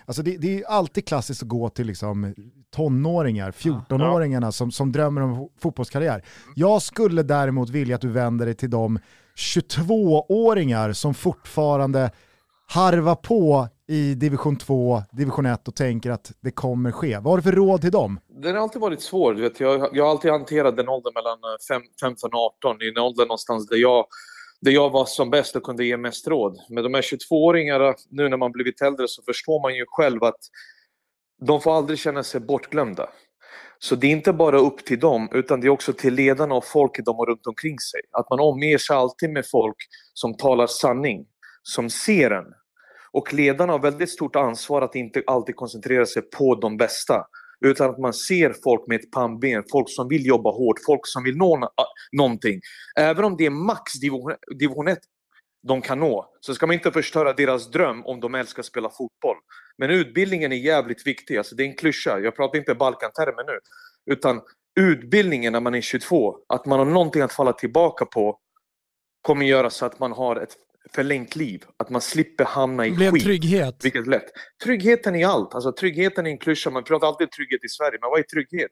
[0.05, 2.35] alltså det, det är ju alltid klassiskt att gå till liksom,
[2.75, 6.23] tonåringar, 14-åringarna som, som drömmer om fo- fotbollskarriär.
[6.55, 8.99] Jag skulle däremot vilja att du vänder dig till de
[9.37, 12.11] 22-åringar som fortfarande
[12.67, 17.15] harvar på i division 2, division 1 och tänker att det kommer ske.
[17.15, 18.19] Vad har du för råd till dem?
[18.41, 19.33] Den har alltid varit svår.
[19.33, 22.81] Du vet, jag, jag har alltid hanterat den åldern mellan eh, fem- 15 och 18,
[22.81, 24.05] i en ålder någonstans där jag,
[24.61, 26.57] där jag var som bäst och kunde ge mest råd.
[26.69, 30.39] Men de här 22-åringarna, nu när man blivit äldre så förstår man ju själv att
[31.45, 33.09] de får aldrig känna sig bortglömda.
[33.79, 36.65] Så det är inte bara upp till dem, utan det är också till ledarna och
[36.65, 38.01] folket de har runt omkring sig.
[38.11, 39.75] Att man omger sig alltid med folk
[40.13, 41.25] som talar sanning,
[41.63, 42.45] som ser en.
[43.11, 47.25] Och ledarna har väldigt stort ansvar att inte alltid koncentrera sig på de bästa,
[47.65, 51.23] utan att man ser folk med ett pannben, folk som vill jobba hårt, folk som
[51.23, 51.69] vill nå
[52.11, 52.61] någonting.
[52.99, 54.99] Även om det är max division, division 1
[55.67, 58.89] de kan nå, så ska man inte förstöra deras dröm om de älskar att spela
[58.89, 59.37] fotboll.
[59.77, 63.59] Men utbildningen är jävligt viktig, alltså det är en klyscha, jag pratar inte Balkantermer nu,
[64.13, 64.41] utan
[64.79, 68.39] utbildningen när man är 22, att man har någonting att falla tillbaka på,
[69.21, 70.55] kommer göra så att man har ett
[70.93, 71.63] förlängt liv.
[71.77, 73.23] Att man slipper hamna i det skit.
[73.23, 73.85] trygghet.
[73.85, 74.25] Vilket lätt.
[74.63, 75.55] Tryggheten i allt.
[75.55, 76.69] Alltså, tryggheten är en klyscha.
[76.69, 78.71] Man pratar alltid trygghet i Sverige, men vad är trygghet?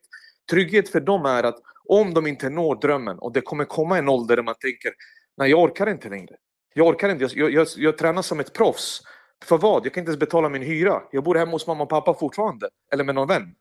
[0.49, 1.59] Trygghet för dem är att
[1.89, 4.91] om de inte når drömmen och det kommer komma en ålder där man tänker
[5.37, 6.35] nej jag orkar inte längre.
[6.73, 9.01] Jag orkar inte, jag, jag, jag tränar som ett proffs.
[9.45, 9.85] För vad?
[9.85, 11.01] Jag kan inte ens betala min hyra.
[11.11, 12.69] Jag bor hemma hos mamma och pappa fortfarande.
[12.93, 13.55] Eller med någon vän.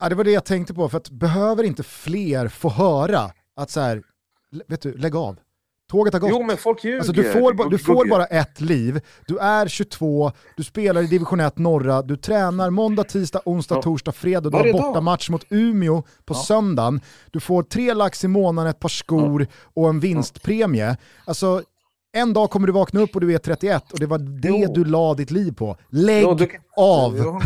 [0.00, 3.70] Ja, det var det jag tänkte på, för att behöver inte fler få höra att
[3.70, 4.02] så här,
[4.66, 5.36] vet du, lägg av.
[5.90, 6.30] Tåget har gått.
[6.30, 6.98] Jo men folk ljuger.
[6.98, 11.40] Alltså, du får, du får bara ett liv, du är 22, du spelar i division
[11.40, 13.82] 1 norra, du tränar måndag, tisdag, onsdag, ja.
[13.82, 16.42] torsdag, fredag, du har borta match mot Umeå på ja.
[16.42, 19.48] söndagen, du får tre lax i månaden, ett par skor ja.
[19.74, 20.96] och en vinstpremie.
[21.24, 21.62] Alltså,
[22.12, 24.72] en dag kommer du vakna upp och du är 31 och det var det jo.
[24.74, 25.76] du la ditt liv på.
[25.88, 27.12] Lägg jo, kan, av!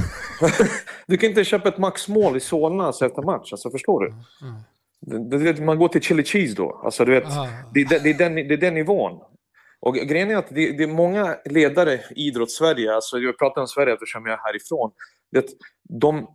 [1.07, 4.07] du kan inte köpa ett maxmål i Solna efter match, alltså förstår du?
[4.47, 4.63] Mm.
[5.61, 6.81] Man går till chili cheese då.
[6.85, 7.25] Alltså, du vet,
[7.75, 9.21] det, det, det, är den, det är den nivån.
[9.81, 13.69] Och grejen är att det, det är många ledare i idrotts-Sverige, alltså jag pratar om
[13.69, 14.93] Sverige eftersom jag är härifrån,
[15.33, 15.47] det,
[16.01, 16.27] de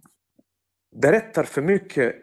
[1.01, 2.15] berättar för mycket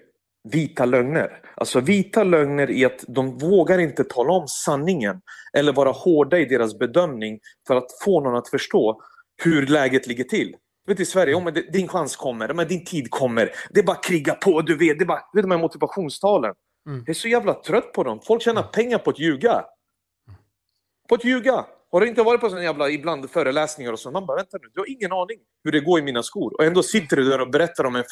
[0.52, 1.40] vita lögner.
[1.54, 5.20] Alltså vita lögner i att de vågar inte tala om sanningen
[5.56, 9.00] eller vara hårda i deras bedömning för att få någon att förstå
[9.44, 10.56] hur läget ligger till.
[10.86, 13.50] Vet, I Sverige, oh, men din chans kommer, men din tid kommer.
[13.70, 14.98] Det är bara att kriga på, du vet.
[14.98, 16.54] Det är bara, vet de här motivationstalen.
[16.86, 16.98] Mm.
[16.98, 18.20] Jag är så jävla trött på dem.
[18.26, 19.64] Folk tjänar pengar på att ljuga.
[21.08, 21.66] På att ljuga.
[21.92, 24.10] Har du inte varit på sådana jävla ibland föreläsningar och så?
[24.10, 26.54] Man bara, vänta nu, du har ingen aning hur det går i mina skor.
[26.54, 28.04] Och ändå sitter du där och berättar om en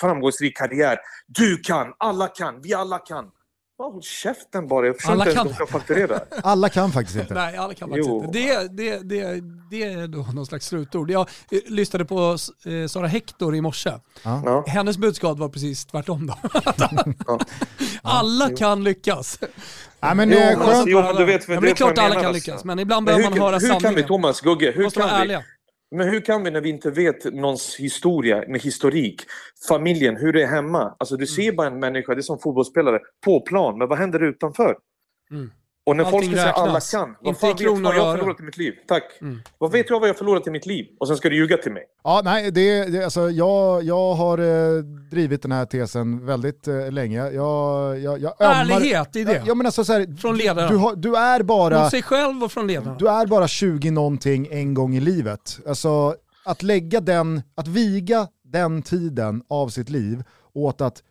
[0.00, 0.98] framgångsrik karriär.
[1.26, 3.30] Du kan, alla kan, vi alla kan.
[3.82, 5.46] Håll käften bara, jag förstår alla inte kan.
[5.46, 6.20] ens fakturera.
[6.42, 7.34] alla kan faktiskt inte.
[7.34, 8.24] Nej, alla kan faktiskt jo.
[8.24, 8.38] inte.
[8.38, 11.10] Det, det, det, det är då någon slags slutord.
[11.10, 13.92] Jag eh, lyssnade på eh, Sara Hector i morse.
[14.22, 14.64] Ja.
[14.66, 16.38] Hennes budskap var precis tvärtom då.
[18.02, 19.38] alla kan lyckas.
[20.00, 20.88] Ja, men, jo, eh, skönt.
[20.88, 23.38] Jo, men du vet, men det är klart alla kan lyckas, men ibland behöver man
[23.38, 23.82] höra sanningen.
[23.82, 25.14] Hur kan vi, Thomas Gugge, hur kan vi?
[25.14, 25.42] Ärliga.
[25.92, 29.22] Men hur kan vi när vi inte vet någons historia, med historik,
[29.68, 30.96] familjen, hur det är hemma?
[30.98, 31.56] Alltså du ser mm.
[31.56, 34.76] bara en människa, det är som fotbollsspelare, på plan, men vad händer utanför?
[35.30, 35.50] Mm.
[35.86, 38.16] Och när Allting folk ska säga alla kan, vad fan vet jag vad jag har
[38.16, 38.74] förlorat i mitt liv?
[38.88, 39.02] Tack.
[39.20, 39.42] Mm.
[39.58, 40.86] Vad vet jag vad jag har förlorat i mitt liv?
[41.00, 41.82] Och sen ska du ljuga till mig.
[42.04, 46.90] Ja, nej, det, det, alltså, jag, jag har eh, drivit den här tesen väldigt eh,
[46.90, 47.30] länge.
[47.30, 49.42] Jag, jag, jag Ärlighet i det.
[49.46, 50.68] Ja, men alltså, så här, från ledarna.
[50.68, 51.82] Du, du, du, är bara...
[51.82, 52.96] Mot sig själv och från ledarna.
[52.98, 55.58] Du är bara 20 någonting en gång i livet.
[55.66, 60.22] Alltså, att lägga den, att viga den tiden av sitt liv
[60.54, 61.02] åt att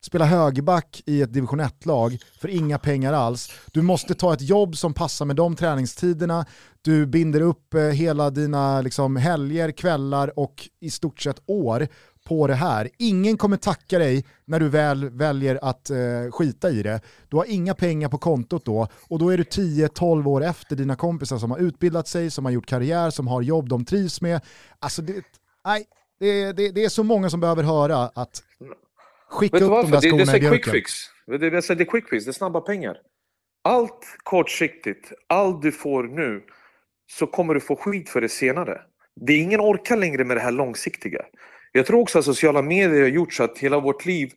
[0.00, 3.50] spela högerback i ett division 1-lag för inga pengar alls.
[3.72, 6.46] Du måste ta ett jobb som passar med de träningstiderna.
[6.82, 11.88] Du binder upp eh, hela dina liksom, helger, kvällar och i stort sett år
[12.24, 12.88] på det här.
[12.98, 15.96] Ingen kommer tacka dig när du väl väljer att eh,
[16.30, 17.00] skita i det.
[17.28, 20.96] Du har inga pengar på kontot då och då är du 10-12 år efter dina
[20.96, 24.40] kompisar som har utbildat sig, som har gjort karriär, som har jobb de trivs med.
[24.78, 25.24] Alltså det,
[25.64, 25.84] nej,
[26.20, 28.42] det, det, det är så många som behöver höra att
[29.30, 30.92] Skicka Vet upp de där skorna det, det, det är quick fix.
[31.26, 32.96] Det, det, det är quick fix, det är snabba pengar.
[33.64, 36.42] Allt kortsiktigt, allt du får nu,
[37.12, 38.80] så kommer du få skit för det senare.
[39.26, 41.24] Det är ingen orkar längre med det här långsiktiga.
[41.72, 44.30] Jag tror också att sociala medier har gjort så att hela vårt liv,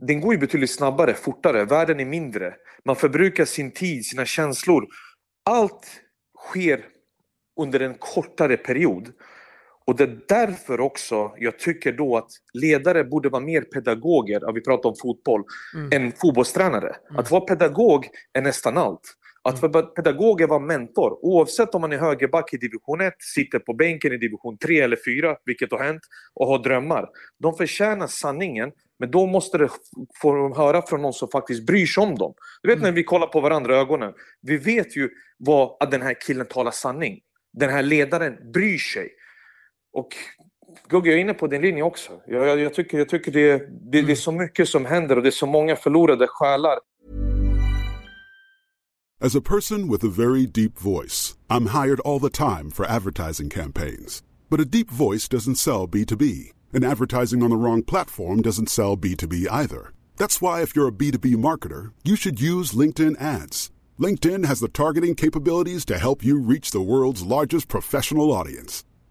[0.00, 2.54] den går ju betydligt snabbare, fortare, världen är mindre.
[2.84, 4.86] Man förbrukar sin tid, sina känslor.
[5.50, 5.86] Allt
[6.38, 6.84] sker
[7.60, 9.12] under en kortare period.
[9.84, 14.60] Och det är därför också jag tycker då att ledare borde vara mer pedagoger, vi
[14.60, 15.90] pratar om fotboll, mm.
[15.92, 16.96] än fotbollstränare.
[17.10, 17.20] Mm.
[17.20, 19.16] Att vara pedagog är nästan allt.
[19.44, 19.72] Att mm.
[19.72, 21.18] vara pedagog är vara mentor.
[21.22, 24.98] Oavsett om man är högerback i division 1, sitter på bänken i division 3 eller
[25.20, 26.02] 4, vilket har hänt,
[26.34, 27.08] och har drömmar.
[27.38, 29.68] De förtjänar sanningen, men då måste det
[30.22, 32.34] få höra från någon som faktiskt bryr sig om dem.
[32.62, 32.88] Du vet mm.
[32.88, 34.12] när vi kollar på varandra i ögonen,
[34.42, 37.20] vi vet ju vad, att den här killen talar sanning.
[37.52, 39.10] Den här ledaren bryr sig.
[39.92, 40.14] Och
[40.88, 42.12] Gugge, jag är inne på din linje också.
[42.26, 44.16] Jag, jag, jag tycker, jag tycker det, det, det, är mm.
[44.16, 46.78] så mycket som händer och det är så många förlorade själar.
[49.24, 53.50] As a person with a very deep voice, I'm hired all the time for advertising
[53.50, 54.22] campaigns.
[54.50, 58.96] But a deep voice doesn't sell B2B, and advertising on the wrong platform doesn't sell
[58.96, 59.92] B2B either.
[60.16, 63.70] That's why if you're a B2B marketer, you should use LinkedIn ads.
[63.98, 68.84] LinkedIn has the targeting capabilities to help you reach the world's largest professional audience.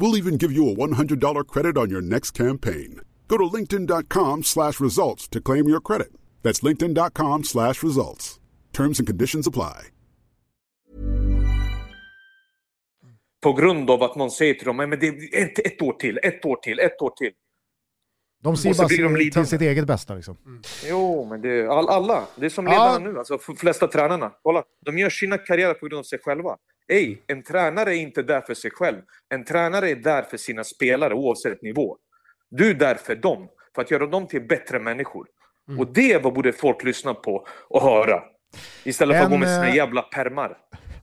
[0.00, 3.00] We'll even give you a $100 credit on your next campaign.
[3.28, 6.12] Go to linkedin.com slash results to claim your credit.
[6.42, 8.40] That's linkedin.com slash results.
[8.72, 9.90] Terms and conditions apply.
[13.42, 16.18] På grund av att någon säger till dem, men det är ett, ett år till,
[16.22, 17.32] ett år till, ett år till.
[18.42, 19.46] De ser Och så bara blir de till lidande.
[19.48, 20.36] sitt eget bästa liksom.
[20.88, 22.24] Jo, men det är all, alla.
[22.36, 22.70] Det är som Ja.
[22.72, 24.32] ledarna nu, alltså de flesta tränarna.
[24.42, 26.56] Kolla, de gör sina karriärer på grund av sig själva.
[26.88, 28.96] Ej, en tränare är inte där för sig själv.
[29.28, 31.96] En tränare är där för sina spelare oavsett nivå.
[32.50, 35.26] Du är där för dem, för att göra dem till bättre människor.
[35.68, 35.80] Mm.
[35.80, 38.22] Och det är vad borde folk lyssna på och höra.
[38.84, 40.56] Istället för att En, gå med sina eh, jävla permar.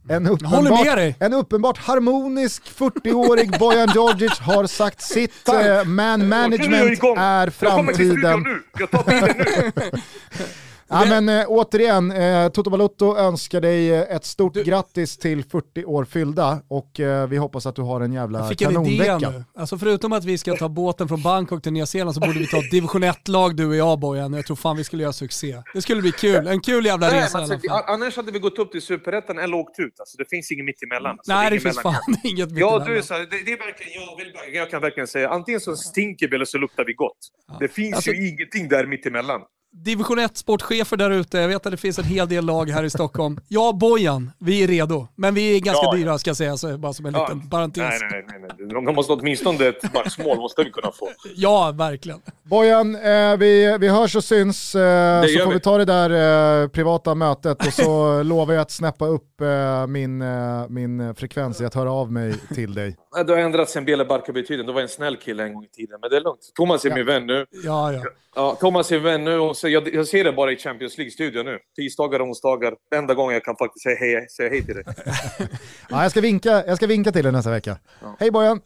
[0.10, 1.16] En uppenbart, med dig.
[1.20, 5.50] en uppenbart harmonisk 40-årig Bojan Djordjic har sagt sitt.
[5.50, 8.44] Eh, Man är management är Jag kommer till studion framtiden.
[8.44, 8.64] nu!
[8.80, 10.02] Jag tar bilen nu!
[10.90, 15.86] Ja, men, eh, återigen, eh, Toto Balotto önskar dig eh, ett stort grattis till 40
[15.86, 19.06] år fyllda och eh, vi hoppas att du har en jävla Jag fick en idé
[19.06, 19.32] kanonvecka.
[19.38, 19.44] nu.
[19.56, 22.48] Alltså förutom att vi ska ta båten från Bangkok till Nya Zeeland så borde vi
[22.48, 24.34] ta ett division 1-lag du och jag Bojan.
[24.34, 25.62] Jag tror fan vi skulle göra succé.
[25.74, 26.48] Det skulle bli kul.
[26.48, 29.38] En kul jävla Nej, resa men i alltså, annars hade vi gått upp till Superettan
[29.40, 30.00] eller åkt ut.
[30.00, 31.12] Alltså, det finns inget mittemellan.
[31.12, 32.88] Alltså, Nej, det är ingen finns fan inget Ja, mittemellan.
[32.88, 35.76] du är så det, det är verkligen, jag, vill, jag kan verkligen säga antingen så
[35.76, 37.18] stinker vi eller så luktar vi gott.
[37.60, 39.42] Det finns Alltså- ju ingenting där mittemellan.
[39.72, 42.90] Division 1-sportchefer där ute, jag vet att det finns en hel del lag här i
[42.90, 43.40] Stockholm.
[43.48, 45.08] Ja, Bojan, vi är redo.
[45.16, 45.98] Men vi är ganska Ja, ja.
[45.98, 47.22] dyra ska jag säga, så bara som en Ja.
[47.24, 47.84] liten parentes.
[47.84, 48.84] Nej, nej, nej, nej.
[48.86, 51.10] De- måste åtminstone ett matchmål måste vi kunna få.
[51.36, 52.20] Ja, verkligen.
[52.44, 55.60] Bojan, eh, vi, vi hörs och syns eh, så får vi vi.
[55.60, 60.22] ta det där eh, privata mötet och så lovar jag att snäppa upp eh, min,
[60.22, 62.96] eh, min frekvens i att höra av mig till dig.
[63.16, 64.66] Nej, Du har ändrat sen Bele Barkarby-tiden.
[64.66, 66.40] Du var en snäll kille en gång i tiden, men det är lugnt.
[66.56, 66.96] Thomas är Ja.
[66.96, 67.46] min vän nu.
[67.64, 68.04] Ja, ja.
[68.36, 71.46] Ja, Thomas är vän nu och så jag, jag ser det bara i Champions League-studion
[71.46, 71.60] nu.
[71.76, 72.74] Tisdagar och onsdagar.
[72.96, 74.84] Enda gången jag kan faktiskt säga hej, säga hej till dig.
[75.90, 77.78] Ja, jag, ska vinka, jag ska vinka till dig nästa vecka.
[78.20, 78.62] Hej Bojan,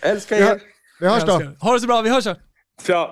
[0.00, 0.60] Älskar er!
[1.00, 1.42] vi hörs då.
[1.60, 2.36] Ha det så bra, vi hörs sen.
[2.86, 3.10] Tja!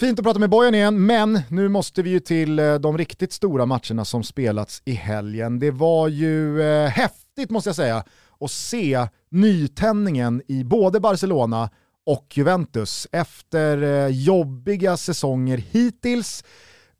[0.00, 3.32] Fint att prata med Bojan igen, men nu måste vi ju till eh, de riktigt
[3.32, 5.58] stora matcherna som spelats i helgen.
[5.58, 8.04] Det var ju eh, häftigt måste jag säga
[8.40, 11.70] att se nytändningen i både Barcelona
[12.06, 16.44] och Juventus efter eh, jobbiga säsonger hittills.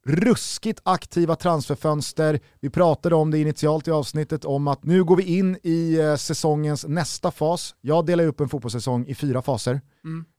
[0.09, 2.41] Ruskigt aktiva transferfönster.
[2.61, 6.17] Vi pratade om det initialt i avsnittet om att nu går vi in i eh,
[6.17, 7.75] säsongens nästa fas.
[7.81, 9.81] Jag delar upp en fotbollssäsong i fyra faser.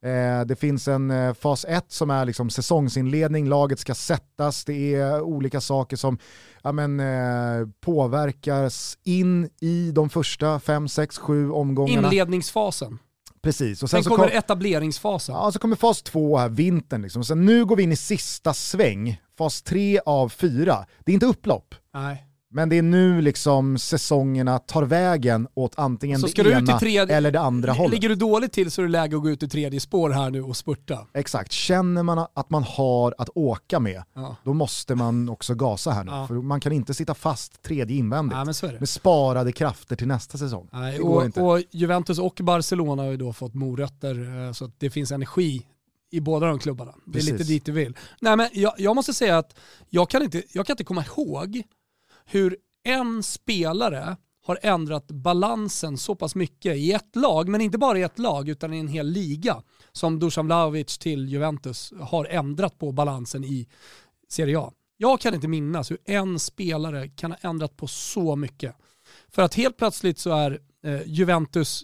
[0.04, 4.96] Eh, det finns en eh, fas 1 som är liksom säsongsinledning, laget ska sättas, det
[4.96, 6.18] är olika saker som
[6.64, 12.08] ja, men, eh, påverkas in i de första 5, 6, 7 omgångarna.
[12.08, 13.00] Inledningsfasen.
[13.42, 13.84] Precis.
[13.84, 15.36] Och Sen så kommer kom- etableringsfasen.
[15.36, 17.02] Ja, så kommer fas två här, vintern.
[17.02, 17.24] Liksom.
[17.24, 20.86] Sen nu går vi in i sista sväng, fas tre av fyra.
[21.06, 22.26] Det är inte upplopp, Nej.
[22.52, 26.80] Men det är nu liksom säsongerna tar vägen åt antingen Så det ska du ena
[26.80, 27.92] tredje- eller det andra hållet.
[27.94, 30.30] Ligger du dåligt till så är det läge att gå ut i tredje spår här
[30.30, 31.08] nu och spurta.
[31.14, 34.36] Exakt, känner man att man har att åka med, Ja.
[34.44, 36.12] då måste man också gasa här nu.
[36.12, 36.28] Ja.
[36.28, 40.38] För man kan inte sitta fast tredje invändigt Nej men med sparade krafter till nästa
[40.38, 40.70] säsong.
[40.72, 44.90] Nej, och, och Juventus och Barcelona har ju då fått morötter eh, så att det
[44.90, 45.66] finns energi
[46.12, 46.92] i båda de klubbarna.
[47.06, 47.32] Det är Precis.
[47.32, 47.98] lite dit du vill.
[48.22, 49.56] Nej, men jag, jag måste säga att
[49.90, 51.64] jag kan, inte, jag kan inte komma ihåg
[52.32, 58.00] hur en spelare har ändrat balansen så pass mycket i ett lag, men inte bara
[58.00, 62.78] i ett lag utan i en hel liga, som Dusan Vlahovic till Juventus har ändrat
[62.78, 63.68] på balansen i
[64.30, 64.72] Serie A.
[64.98, 68.76] Jag kan inte minnas hur en spelare kan ha ändrat på så mycket.
[69.30, 71.84] För att helt plötsligt så är eh, Juventus,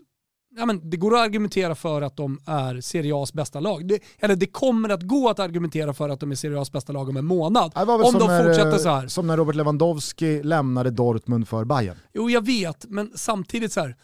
[0.58, 3.88] ja, men det går att argumentera för att de är Serie A's bästa lag.
[3.88, 6.93] Det, eller det kommer att gå att argumentera för att de är Serie A's bästa
[6.93, 7.72] lag om en månad.
[7.76, 9.08] Om de när, fortsätter så här.
[9.08, 11.97] Som när Robert Lewandowski lämnade Dortmund för Bayern.
[12.14, 13.95] Jo, jag vet, men samtidigt så här,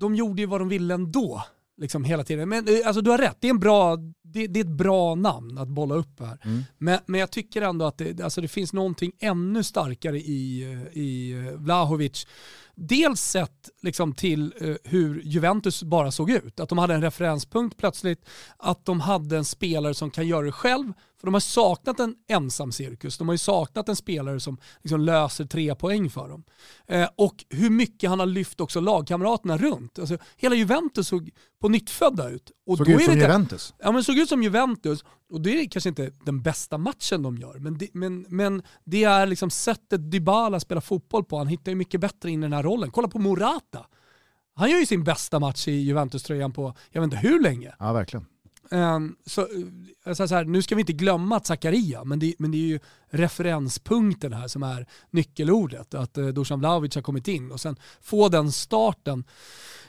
[0.00, 1.42] de gjorde ju vad de ville ändå.
[1.76, 2.48] Liksom hela tiden.
[2.48, 3.98] Men eh, alltså, du har rätt, det är, en bra,
[4.34, 6.38] det, det är ett bra namn att bolla upp här.
[6.78, 10.62] Men, men jag tycker ändå att det, alltså, det finns någonting ännu starkare i,
[10.92, 12.26] i Vlahovic.
[12.76, 16.60] Dels sett liksom, till eh, hur Juventus bara såg ut.
[16.60, 18.24] Att de hade en referenspunkt plötsligt,
[18.56, 22.14] att de hade en spelare som kan göra det själv, För de har saknat en
[22.28, 23.18] ensam cirkus.
[23.18, 26.44] De har ju saknat en spelare som liksom löser tre poäng för dem.
[26.86, 29.98] Eh, och hur mycket han har lyft också lagkamraterna runt.
[29.98, 31.30] Alltså, hela Juventus såg
[31.60, 32.50] på nyttfödda ut.
[32.66, 33.74] Och Såg då ut är som det Juventus.
[33.78, 37.38] Ja men såg ut som Juventus och det är kanske inte den bästa matchen de
[37.38, 37.58] gör.
[37.58, 41.38] Men det, men, men det är liksom sättet Dybala spelar fotboll på.
[41.38, 42.90] Han hittar ju mycket bättre in i den här rollen.
[42.90, 43.86] Kolla på Morata.
[44.54, 47.74] Han gör ju sin bästa match i Juventus-tröjan på jag vet inte hur länge.
[47.78, 48.26] Ja, verkligen.
[48.70, 49.46] Um, så, eh,
[50.04, 52.58] jag säger så här, nu ska vi inte glömma att Zakaria, men det, men det
[52.58, 55.94] är ju referenspunkten här som är nyckelordet.
[55.94, 59.24] Att uh, Dusan Vlahovic har kommit in och sen få den starten.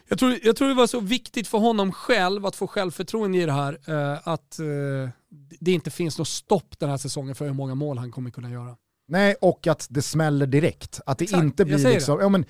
[0.07, 3.45] Jag tror, jag tror det var så viktigt för honom själv att få självförtroende i
[3.45, 5.09] det här, eh, att eh,
[5.59, 8.49] det inte finns något stopp den här säsongen för hur många mål han kommer kunna
[8.49, 8.75] göra.
[9.07, 11.01] Nej, och att det smäller direkt.
[11.05, 12.45] Att det Exakt, inte blir liksom, ja, men,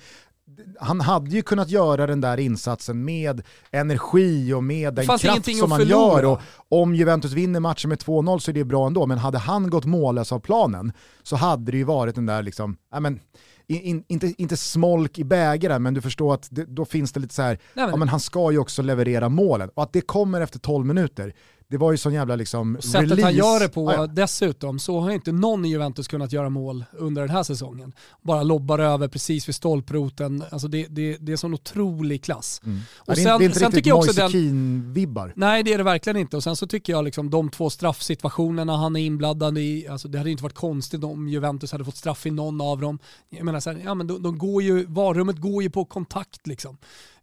[0.80, 5.70] han hade ju kunnat göra den där insatsen med energi och med den kraft som
[5.70, 6.24] han gör.
[6.24, 9.70] Och om Juventus vinner matchen med 2-0 så är det bra ändå, men hade han
[9.70, 10.92] gått mållös av planen
[11.22, 13.20] så hade det ju varit den där, liksom, ja, men,
[13.68, 17.20] in, in, inte, inte smolk i bägaren, men du förstår att det, då finns det
[17.20, 19.68] lite så här, Nej, men- ja, men han ska ju också leverera målen.
[19.74, 21.32] Och att det kommer efter 12 minuter,
[21.68, 23.22] det var ju sån jävla liksom, Sättet release.
[23.22, 24.06] han gör det på Ja, ja.
[24.06, 27.92] dessutom, så har inte någon i Juventus kunnat göra mål under den här säsongen.
[28.22, 30.44] Bara lobbar över precis vid stolproten.
[30.50, 32.60] Alltså det, det, det är sån otrolig klass.
[32.64, 32.80] Mm.
[32.96, 35.32] Och det, är, sen- det är inte sen riktigt tycker jag också Moise Kean-vibbar.
[35.36, 36.36] Nej det är det verkligen inte.
[36.36, 40.18] Och sen så tycker jag liksom de två straffsituationerna han är inblandad i, alltså det
[40.18, 42.98] hade inte varit konstigt om Juventus hade fått straff i någon av dem.
[43.28, 46.46] Jag menar så här, ja men de, de går ju, varummet går ju på kontakt
[46.46, 46.78] liksom.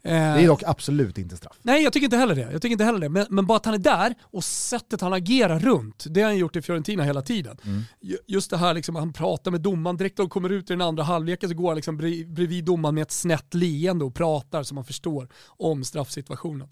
[0.06, 1.58] Eh, Det är dock absolut inte straff.
[1.62, 2.42] Nej, jag tycker inte heller det.
[2.52, 3.10] Jag tycker inte heller det.
[3.10, 6.38] Men, men bara att han är där och sättet han agerar runt, det har han
[6.38, 7.58] gjort i Fiorentina hela tiden.
[8.02, 10.74] Ju- Just det här liksom, han pratar med domaren, direkt när de kommer ut i
[10.74, 14.16] den andra halvleken så går han liksom bre- bredvid domaren med ett snett leende och
[14.16, 16.68] pratar så man förstår om straffsituationen.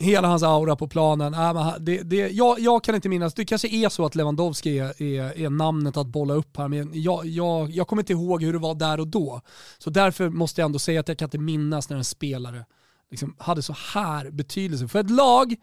[0.00, 3.44] Hela hans aura på planen, äh, men det, det, jag, jag kan inte minnas, det
[3.44, 7.26] kanske är så att Lewandowski är, är, är namnet att bolla upp här, men jag,
[7.26, 9.40] jag, jag kommer inte ihåg hur det var där och då.
[9.78, 12.64] Så därför måste jag ändå säga att jag kan inte minnas när en spelare
[13.10, 15.56] liksom hade så här betydelse för ett lag,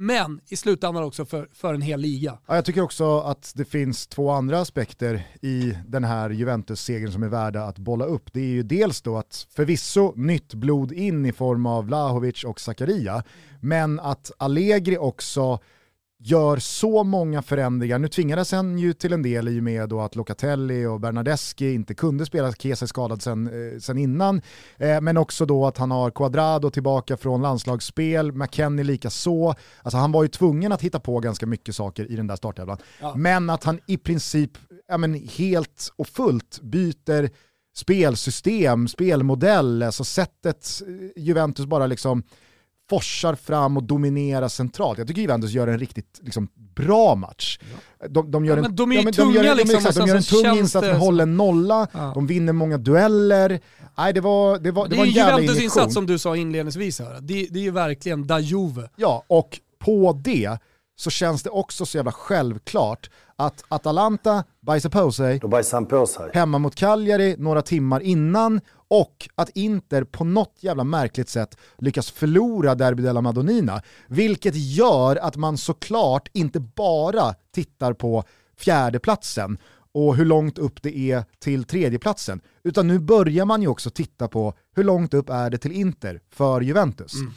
[0.00, 2.38] men i slutändan också för, för en hel liga.
[2.46, 7.22] Ja, jag tycker också att det finns två andra aspekter i den här Juventus-segern som
[7.22, 8.32] är värda att bolla upp.
[8.32, 12.60] Det är ju dels då att förvisso nytt blod in i form av Lahovic och
[12.60, 13.22] Zakaria,
[13.60, 15.58] men att Allegri också
[16.22, 17.98] gör så många förändringar.
[17.98, 21.94] Nu tvingades han ju till en del i och med att Locatelli och Bernadeschi inte
[21.94, 24.42] kunde spela, är skadad sen, eh, sen innan,
[24.76, 29.54] eh, men också då att han har Quadrado tillbaka från landslagsspel, McKennie lika så.
[29.82, 32.78] Alltså han var ju tvungen att hitta på ganska mycket saker i den där startelvan.
[33.00, 33.14] Ja.
[33.16, 34.50] Men att han i princip
[34.88, 37.30] ja, men helt och fullt byter
[37.74, 42.22] spelsystem, spelmodell, alltså sättet eh, Juventus bara liksom
[42.90, 44.98] forsar fram och dominerar centralt.
[44.98, 47.58] Jag tycker Juventus gör en riktigt liksom, bra match.
[48.08, 50.08] De, de gör Ja, en, de är de tunga gör, en- liksom, exakt, de sen
[50.08, 52.12] gör en tung insats, det de som- håller en nolla, Ja.
[52.14, 53.60] de vinner många dueller.
[53.98, 55.80] Nej, det var, det var, det Det var är en ju jävla Juventus injektion.
[55.82, 57.18] insats som du sa inledningsvis här.
[57.20, 58.88] Det, det är ju verkligen da Juve.
[58.96, 60.58] Ja, och på det
[60.96, 66.30] så känns det också så jävla självklart att Atalanta bajsar på sig bajsar på sig.
[66.34, 68.60] hemma mot Cagliari några timmar innan
[68.90, 73.82] och att Inter på något jävla märkligt sätt lyckas förlora Derby della Madonnina.
[74.08, 78.24] Vilket gör att man såklart inte bara tittar på
[78.56, 79.58] fjärdeplatsen
[79.92, 82.40] och hur långt upp det är till tredjeplatsen.
[82.62, 86.20] Utan nu börjar man ju också titta på hur långt upp är det till Inter
[86.30, 87.14] för Juventus.
[87.14, 87.32] Mm.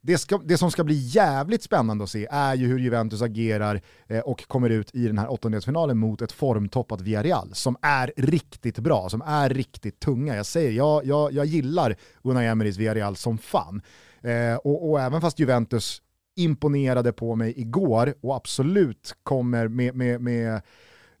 [0.00, 3.80] Det, ska, det som ska bli jävligt spännande att se är ju hur Juventus agerar
[4.06, 8.78] eh, och kommer ut i den här åttondelsfinalen mot ett formtoppat Villarreal som är riktigt
[8.78, 10.36] bra, som är riktigt tunga.
[10.36, 13.82] Jag säger, jag, jag, jag gillar Unai Emerys Villarreal som fan.
[14.22, 16.02] Eh, och, och även fast Juventus
[16.36, 20.60] imponerade på mig igår och absolut kommer med, med, med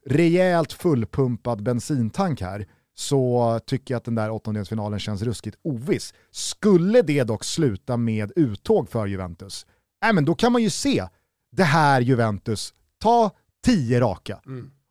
[0.06, 2.66] rejält fullpumpad bensintank här
[2.98, 6.14] så tycker jag att den där åttondelsfinalen känns ruskigt oviss.
[6.30, 9.66] Skulle det dock sluta med uttåg för Juventus,
[10.04, 11.08] äh, men då kan man ju se
[11.52, 13.30] det här Juventus ta
[13.64, 14.40] 10 raka.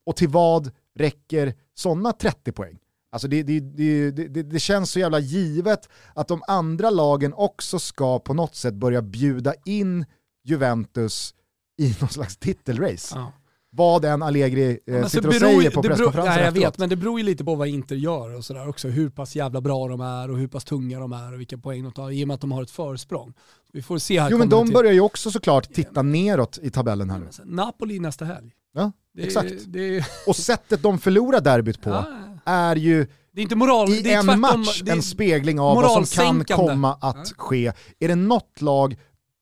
[0.06, 2.80] Och till vad räcker sådana 30 poäng?
[3.12, 7.80] Alltså det, det, det, det, det känns så jävla givet att de andra lagen också
[7.80, 10.06] ska på något sätt börja bjuda in
[10.44, 11.36] Juventus
[11.78, 13.16] i någon slags titelrace.
[13.16, 13.34] Ja.
[13.78, 16.40] Vad än Allegri eh, Men så sitter och beror säger på det beror- presskonferensen Nej,
[16.44, 16.66] jag efteråt.
[16.74, 18.88] vet, men det beror ju lite på vad Inter gör och sådär också.
[18.88, 21.84] Hur pass jävla bra de är och hur pass tunga de är och vilka poäng
[21.84, 23.34] de tar i och med att de har ett försprång.
[23.74, 24.30] Vi får se här.
[24.32, 27.26] Jo men de till- börjar ju också såklart titta neråt i tabellen här nu.
[27.46, 28.52] Napoli nästa helg.
[28.74, 29.54] Ja, Det exakt.
[29.66, 32.06] Det Och sättet de förlorar derbyt på Ja.
[32.46, 35.76] är ju det är inte moral, i det är en tvärtom, match en spegling av
[35.76, 37.72] vad som kan komma att ske.
[38.00, 38.96] Är det något lag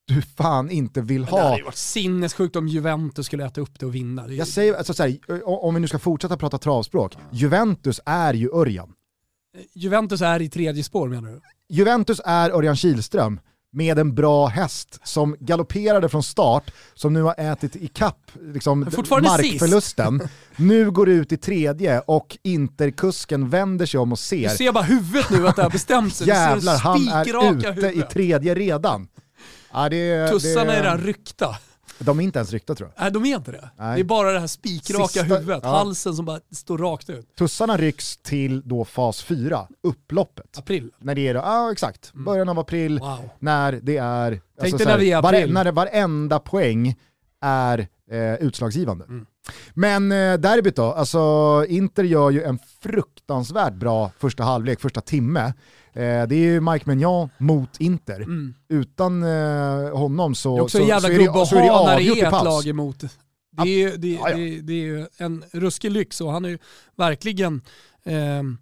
[0.08, 1.58] du fan inte vill Men det hade ha.
[1.58, 4.28] ju varit sinnessjukt om Juventus skulle äta upp det och vinna.
[4.28, 8.50] Jag säger, alltså så här, om vi nu ska fortsätta prata travspråk, Juventus är ju
[8.54, 8.94] Örjan.
[9.74, 11.42] Juventus är i tredje spår menar du?
[11.70, 13.40] Juventus är Örjan Kihlström
[13.72, 18.80] med en bra häst som galopperade från start, som nu har ätit i kapp liksom,
[18.80, 20.22] markförlusten.
[20.56, 24.84] Nu går ut i tredje och interkusken vänder sig om och Du ser, ser bara
[24.84, 26.28] huvudet nu att det har bestämt sig.
[26.28, 27.22] Ser jävlar han är
[27.54, 28.10] ute i huvudet.
[28.10, 29.08] tredje redan.
[29.76, 31.56] Ja, det, Tussarna det, är redan ryckta.
[32.00, 33.04] De är inte ens ryckta tror jag.
[33.04, 33.70] Nej, de är inte det.
[33.78, 33.96] Nej.
[33.96, 35.70] Det är bara det här spikraka Sista- huvudet, ja.
[35.70, 37.36] halsen som bara står rakt ut.
[37.36, 40.58] Tussarna rycks till då fas 4, upploppet.
[40.58, 40.92] April.
[41.00, 43.30] När det är, ja exakt, början av april, Wow.
[43.40, 44.32] när det är...
[44.32, 45.54] alltså Tänk dig så här, när vi är april.
[45.54, 46.96] när det, varenda poäng
[47.42, 49.06] är eh, utslagsgivande.
[49.06, 49.26] Mm.
[49.74, 55.54] Men eh, derbyt då, alltså Inter gör ju en fruktansvärt bra första halvlek, första timme.
[55.96, 58.22] Eh, det är ju Mike Maignan mot Inter.
[58.22, 58.54] Mm.
[58.70, 61.62] Utan eh, honom så, Det är också så, en jävla så är det, så är
[61.62, 62.44] det avgjort i är ett paus.
[62.44, 63.04] lag emot.
[63.52, 64.38] Det är, ju, det, Ja, ja.
[64.38, 66.58] Det, det är ju en ruskig lyx och han är ju
[66.96, 67.62] verkligen
[68.04, 68.58] ehm,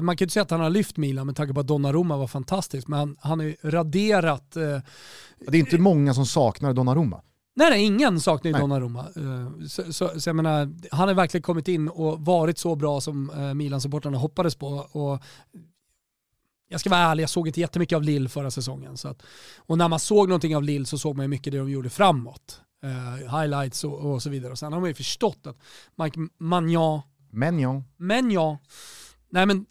[0.00, 2.16] man kan ju inte säga att han har lyft Milan med tanke på att Donnarumma
[2.16, 4.56] var fantastisk, men han, han har ju raderat...
[4.56, 4.62] Eh,
[5.48, 7.20] Det är inte många som saknar Donnarumma.
[7.56, 8.58] nej, nej, ingen saknar ju.
[8.58, 9.00] Donnarumma.
[9.00, 13.30] Eh, så, så, så menar, han har verkligen kommit in och varit så bra som
[13.30, 14.66] eh, Milan-supportrarna hoppades på.
[14.92, 15.22] Och
[16.68, 18.96] jag ska vara ärlig, jag såg inte jättemycket av Lille förra säsongen.
[18.96, 19.22] Så att,
[19.56, 21.90] och när man såg någonting av Lille så såg man ju mycket det de gjorde
[21.90, 22.60] framåt.
[22.84, 24.52] Eh, highlights och, och så vidare.
[24.52, 25.56] Och sen har man ju förstått att
[25.96, 27.00] Mike Magnan,
[27.32, 27.84] Maignan.
[27.96, 28.58] men ja,
[29.30, 29.66] nej men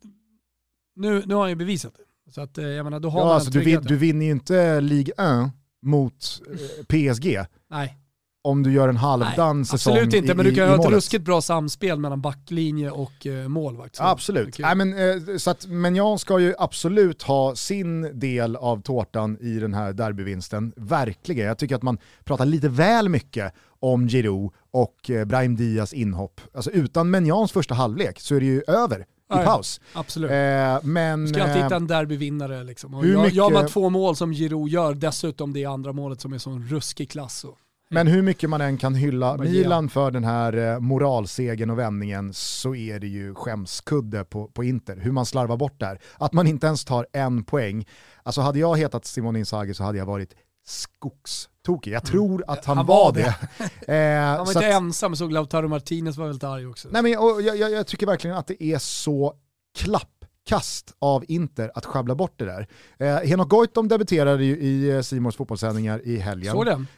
[0.96, 2.32] nu, nu har han ju bevisat det.
[2.32, 4.32] Så att eh, jag menar, då har Ja, man alltså, du, vin, du vinner ju
[4.32, 7.40] inte Ligue 1 mot eh, PSG
[7.70, 7.98] Nej,
[8.46, 10.88] om du gör en halvdan nej säsong absolut inte, i, men du kan i ha
[10.88, 13.98] ett ruskigt bra samspel mellan backlinje och eh, målvakt.
[14.00, 14.60] Absolut.
[14.60, 19.38] Nej, men, eh, så att, men jag ska ju absolut ha sin del av tårtan
[19.42, 20.74] i den här derbyvinsten.
[20.76, 21.48] Verkligen.
[21.48, 26.42] Jag tycker att man pratar lite väl mycket om Giroud och eh, Brahim Diaz inhopp.
[26.54, 29.44] Alltså utan Menjans första halvlek så är det ju över i ja.
[29.44, 29.82] paus.
[29.94, 30.32] Absolut.
[30.32, 32.64] Eh, men, ska alltid eh, hitta en derbyvinnare.
[32.64, 32.94] Liksom.
[32.94, 36.22] Och hur gör, mycket- gör man två mål som Giroud gör, dessutom det andra målet
[36.22, 37.40] som är sån ruskig klass.
[37.40, 37.58] Så.
[37.90, 39.38] Men hur mycket man än kan hylla.
[39.38, 44.64] Milan för den här eh, moralsegen och vändningen så är det ju skämskudde på, på
[44.64, 44.96] Inter.
[44.98, 46.00] Hur man slarvar bort där.
[46.18, 47.88] Att man inte ens tar en poäng.
[48.24, 50.34] Alltså hade jag hetat Simon Inzaghi så hade jag varit
[50.66, 51.92] skogstokig.
[51.94, 53.36] Jag tror att han, Han var var det.
[53.94, 56.88] Eh, Han var så inte att- ensam, såg Lautaro Martinez var väldigt arg också.
[56.92, 59.34] Nej, men, och jag, jag, jag tycker verkligen att det är så
[60.48, 62.68] klappkast av Inter att sjabbla bort det där.
[62.98, 66.52] Eh, Henok Goitom debuterade ju i eh, Simons fotbollssändningar i helgen.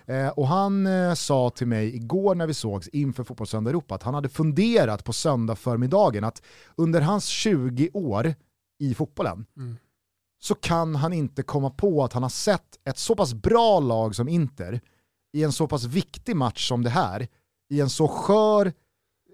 [0.05, 4.03] Eh, och han eh, sa till mig igår när vi sågs inför Fotbollssöndag Europa att
[4.03, 6.41] han hade funderat på söndag förmiddagen att
[6.77, 8.33] under hans 20 år
[8.79, 9.77] i fotbollen Mm.
[10.41, 14.15] så kan han inte komma på att han har sett ett så pass bra lag
[14.15, 14.81] som Inter
[15.33, 17.27] i en så pass viktig match som det här,
[17.69, 18.73] i en så skör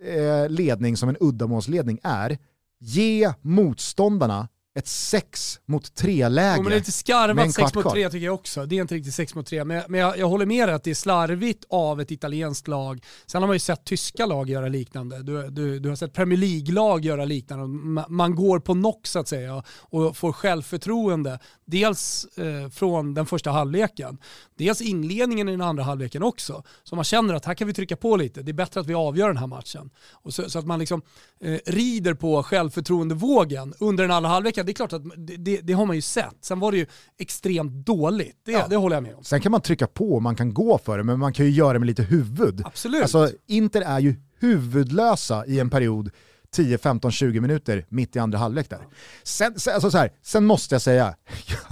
[0.04, 2.38] eh, ledning som en uddamålsledning är,
[2.82, 6.56] ge motståndarna ett 6 mot 3-läge.
[6.58, 7.92] Jo, men det är lite skarvat kvart 6 mot kvar.
[7.92, 8.66] 3 tycker jag också.
[8.66, 9.64] Det är inte riktigt 6 mot 3.
[9.64, 13.04] Men, men jag, jag håller med dig att det är slarvigt av ett italienskt lag.
[13.26, 15.24] Sen har man ju sett tyska lag göra liknande.
[15.24, 17.68] Du, du, du har sett Premier League-lag göra liknande.
[17.68, 21.40] Man, man går på knock så att säga och får självförtroende.
[21.66, 24.18] Dels eh, från den första halvleken,
[24.58, 26.64] dels inledningen i den andra halvleken också.
[26.84, 28.42] Så man känner att här kan vi trycka på lite.
[28.42, 29.90] Det är bättre att vi avgör den här matchen.
[30.12, 31.02] Och så, så att man liksom
[31.42, 34.61] eh, rider på självförtroendevågen under den andra halvleken.
[34.64, 36.36] Det är klart att det, det, har man ju sett.
[36.42, 36.86] Sen var det ju
[37.20, 38.38] extremt dåligt.
[38.46, 38.68] Det, Ja.
[38.70, 39.24] det håller jag med om.
[39.24, 41.52] Sen kan man trycka på och man kan gå för det, men man kan ju
[41.52, 42.62] göra det med lite huvud.
[42.66, 43.02] Absolut.
[43.02, 46.10] Alltså, Inter är ju huvudlösa i en period
[46.52, 48.80] 10, 15, 20 minuter mitt i andra halvlek där.
[49.24, 51.16] Sen, sen, alltså så här, sen måste jag säga,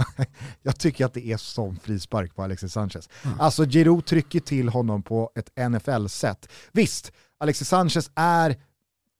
[0.62, 3.08] jag tycker att det är sån frispark på Alexis Sanchez.
[3.38, 6.48] Alltså Giroud trycker till honom på ett NFL-sätt.
[6.72, 8.56] Visst, Alexis Sanchez är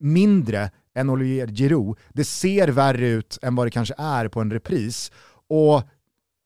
[0.00, 1.98] mindre än Olivier Giroud.
[2.12, 5.12] Det ser värre ut än vad det kanske är på en repris.
[5.48, 5.82] Och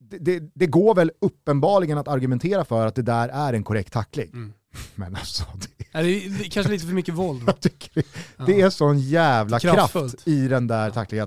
[0.01, 3.93] det, det, det går väl uppenbarligen att argumentera för att det där är en korrekt
[3.93, 4.31] tackling.
[4.33, 4.53] Mm.
[4.95, 5.45] Men alltså,
[5.79, 7.43] det, är, det är kanske lite för mycket våld.
[7.47, 8.03] jag tycker
[8.47, 10.13] det, är sån jävla Kraftfullt.
[10.13, 11.27] kraft i den där tacklingen.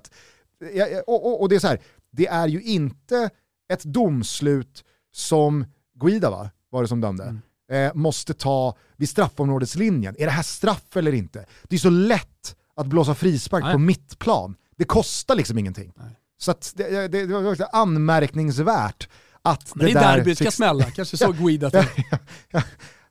[1.07, 1.79] Och, och, och det är så här,
[2.11, 3.29] det är ju inte
[3.73, 5.65] ett domslut som
[5.99, 7.41] Guida va, var det som dömde, Mm.
[7.87, 10.15] eh, måste ta vid straffområdeslinjen.
[10.19, 11.45] Är det här straff eller inte?
[11.63, 13.73] Det är så lätt att blåsa frispark Nej.
[13.73, 14.55] på mittplan.
[14.77, 15.93] Det kostar liksom ingenting.
[15.95, 16.17] Nej.
[16.37, 19.09] Så det, det, det var anmärkningsvärt
[19.41, 20.83] att Men det, det är där derbyt ska smälla.
[20.83, 21.83] Kanske så Guida till.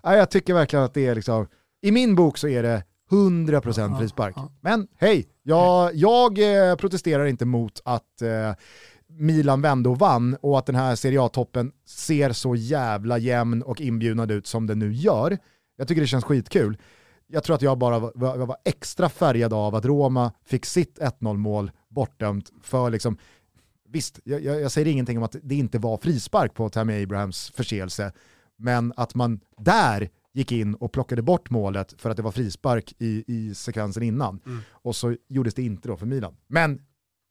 [0.03, 1.47] Ja, jag tycker verkligen att det är liksom,
[1.83, 4.35] i min bok så är det 100% Ja, frispark.
[4.37, 4.53] ja.
[4.61, 6.39] Men hej, jag, jag
[6.71, 8.55] eh, protesterar inte mot att eh,
[9.09, 13.81] Milan vände och vann och att den här Serie A-toppen ser så jävla jämn och
[13.81, 15.39] inbjudande ut som den nu gör.
[15.77, 16.79] Jag tycker det känns skitkul.
[17.29, 20.99] Jag tror att jag bara var, var, var extra färgad av att Roma fick sitt
[20.99, 23.19] 1-0 mål bortdömt för liksom,
[23.89, 28.13] visst, jag, jag, säger ingenting om att det inte var frispark på Tammy Abrahams förseelse,
[28.57, 32.95] men att man där gick in och plockade bort målet för att det var frispark
[32.99, 34.41] i, i sekvensen innan.
[34.47, 34.63] Mm.
[34.71, 36.37] Och så gjordes det inte då för Milan.
[36.47, 36.83] Men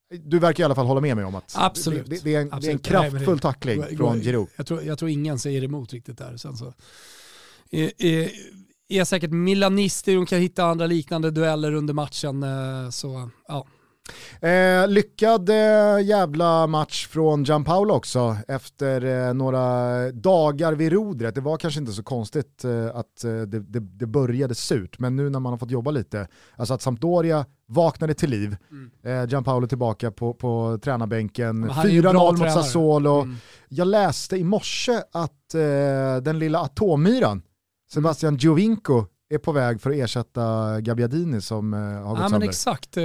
[0.10, 2.10] du verkar i alla fall hålla med mig om att Absolut.
[2.10, 2.84] Det, det, är, en, Absolut.
[2.84, 4.48] det är en kraftfull tackling Nej, från Giroud.
[4.56, 6.38] Jag tror, jag tror ingen säger emot riktigt där.
[6.38, 6.74] Sen så,
[7.72, 8.32] är, är,
[8.90, 12.44] är säkert milanister, de kan hitta andra liknande dueller under matchen.
[12.44, 13.66] Eh, så, ja.
[14.40, 21.36] Eh, lyckad eh, jävla match från Gianpaolo också efter eh, några dagar vid rodret.
[21.36, 25.16] Det var kanske inte så konstigt eh, att eh, det, det, det, började surt, men
[25.16, 29.30] nu när man har fått jobba lite, alltså att Sampdoria vaknade till liv, mm.
[29.30, 33.22] Gianpaolo tillbaka på, på tränarbänken, 4-0 mot Sassuolo.
[33.22, 33.36] Mm.
[33.70, 35.52] Jag läste i morse att
[36.22, 37.42] den lilla atommyran,
[37.96, 38.38] Sebastian.
[38.38, 42.40] Giovinco, är på väg för att ersätta Gabbiadini som eh, har gått ja, sönder.
[42.40, 43.04] Men exakt, eh,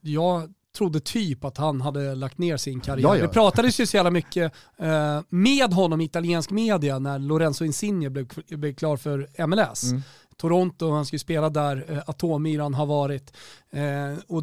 [0.00, 3.22] jag trodde typ att han hade lagt ner sin karriär.
[3.22, 8.10] Det pratades ju så jävla mycket eh, med honom i italiensk media när Lorenzo Insigne
[8.10, 9.84] blev, blev klar för MLS.
[9.90, 10.02] Mm.
[10.36, 13.36] Toronto, han skulle spela där, eh, Atommyran har varit.
[13.70, 14.42] Eh, och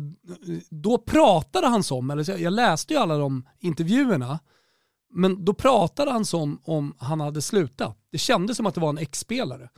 [0.70, 4.40] då pratade han som, eller jag läste ju alla de intervjuerna,
[5.14, 7.98] men då pratade han som om han hade slutat.
[8.12, 9.70] Det kändes som att det var en ex-spelare.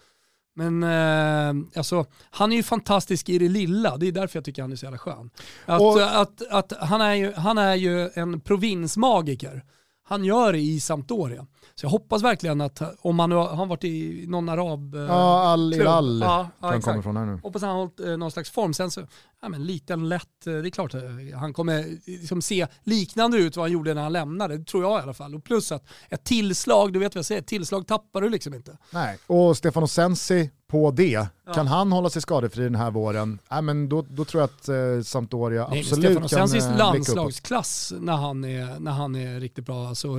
[0.58, 4.62] Men eh, alltså, han är ju fantastisk i det lilla, det är därför jag tycker
[4.62, 5.30] han är så jävla skön.
[5.66, 9.64] Att, och, att, att, han, är ju, han är ju en provinsmagiker.
[10.04, 11.48] Han gör det i Sampdoria.
[11.80, 15.74] Så jag hoppas verkligen att om han har varit i någon arab eh, Ja, Al
[15.74, 17.40] Hilal ja, ja, han kommer från här nu.
[17.44, 18.74] Hoppas han har hållit eh, någon slags form.
[18.74, 19.08] Sen så,
[19.42, 20.94] ja men liten lätt, eh, det är klart
[21.36, 25.00] han kommer liksom se liknande ut vad han gjorde när han lämnade, det tror jag
[25.00, 25.36] i alla fall.
[25.36, 28.54] Och plus att ett tillslag, du vet vad jag säger, ett tillslag tappar du liksom
[28.54, 28.78] inte.
[28.92, 31.28] Nej, och Stefano Sensi på det.
[31.46, 31.54] Ja.
[31.54, 34.70] Kan han hålla sig skadefri den här våren, äh, men då, då tror jag att
[34.70, 39.40] eh, Sampdoria Nej, absolut Stefano kan Sensis eh, landslagsklass när han, är, när han är
[39.40, 39.88] riktigt bra.
[39.88, 40.16] Alltså,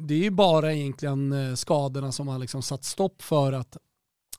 [0.00, 3.76] det är ju bara egentligen eh, skadorna som har liksom satt stopp för att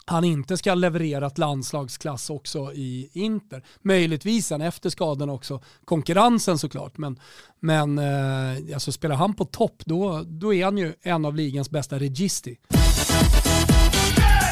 [0.06, 3.64] han inte ska leverera ett landslagsklass också i Inter.
[3.82, 6.98] Möjligtvis sen efter skadan också konkurrensen såklart.
[6.98, 7.20] Men,
[7.60, 11.70] men eh, alltså spelar han på topp då, då är han ju en av ligans
[11.70, 12.58] bästa registi.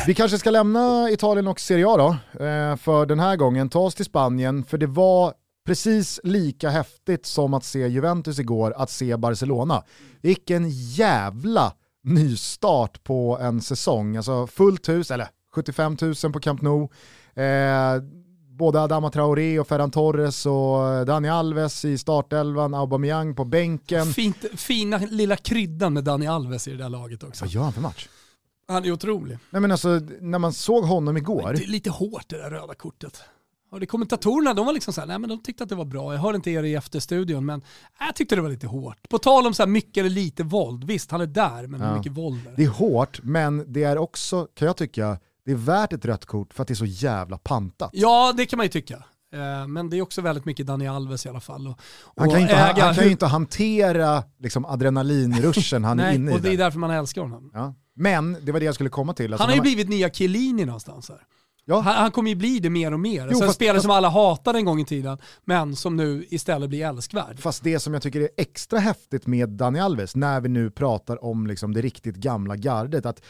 [0.07, 2.09] Vi kanske ska lämna Italien och Serie A då,
[2.45, 3.69] eh, för den här gången.
[3.69, 5.33] Ta oss till Spanien, för det var
[5.65, 9.83] precis lika häftigt som att se Juventus igår, att se Barcelona.
[10.21, 11.73] Vilken jävla
[12.03, 14.17] nystart på en säsong.
[14.17, 16.89] Alltså fullt hus, eller 75 000 på Camp Nou.
[17.43, 18.03] Eh,
[18.57, 24.05] både Adama Traoré och Ferran Torres och Dani Alves i startelvan, Aubameyang på bänken.
[24.05, 27.45] Fint, fina lilla kryddan med Dani Alves i det där laget också.
[27.45, 28.07] Vad gör han för match?
[28.72, 29.38] Han är otrolig.
[29.49, 31.53] Nej men alltså, när man såg honom igår.
[31.53, 33.24] Det är lite hårt det där röda kortet.
[33.72, 36.13] Och det kommentatorerna, de var liksom såhär, nej men de tyckte att det var bra.
[36.13, 37.61] Jag hörde inte er i efterstudion, men
[37.99, 39.09] jag tyckte det var lite hårt.
[39.09, 41.97] På tal om så här mycket eller lite våld, visst han är där, men ja.
[41.97, 42.63] mycket våld är det?
[42.63, 46.53] är hårt, men det är också, kan jag tycka, det är värt ett rött kort
[46.53, 47.89] för att det är så jävla pantat.
[47.93, 49.03] Ja, det kan man ju tycka.
[49.34, 51.67] Eh, men det är också väldigt mycket Dani Alves i alla fall.
[51.67, 51.80] Och,
[52.15, 56.32] han kan ju inte, äga, han kan ju inte hantera liksom, adrenalinruschen han är inne
[56.32, 56.36] i.
[56.36, 57.51] Och det är därför man älskar honom.
[57.53, 57.74] Ja.
[58.01, 59.33] Men det var det jag skulle komma till.
[59.33, 61.21] Alltså, han har ju blivit nya Chiellini någonstans här.
[61.65, 61.79] Ja.
[61.79, 63.29] Han, han, kommer ju bli det mer och mer.
[63.31, 66.85] Jo, en spelare som alla hatade en gång i tiden, men som nu istället blir
[66.85, 67.39] älskvärd.
[67.39, 71.23] Fast det som jag tycker är extra häftigt med Dani Alves, när vi nu pratar
[71.25, 73.21] om liksom det riktigt gamla gardet, att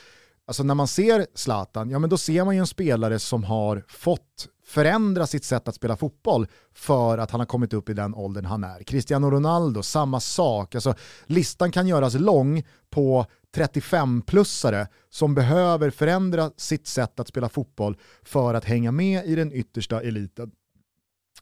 [0.47, 3.83] alltså när man ser Zlatan, ja men då ser man ju en spelare som har
[3.87, 8.15] fått förändra sitt sätt att spela fotboll för att han har kommit upp i den
[8.15, 8.83] åldern han är.
[8.83, 10.75] Cristiano Ronaldo, samma sak.
[10.75, 10.93] Alltså,
[11.25, 13.25] listan kan göras lång på
[13.55, 19.53] 35-plussare som behöver förändra sitt sätt att spela fotboll för att hänga med i den
[19.53, 20.51] yttersta eliten.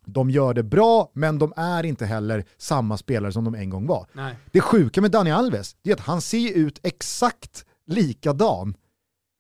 [0.06, 3.88] De gör det bra, men de är inte heller samma spelare som de en gång
[3.88, 4.08] var.
[4.14, 4.36] Nej.
[4.52, 8.76] Det sjuka med Dani Alves är att han ser ut exakt likadan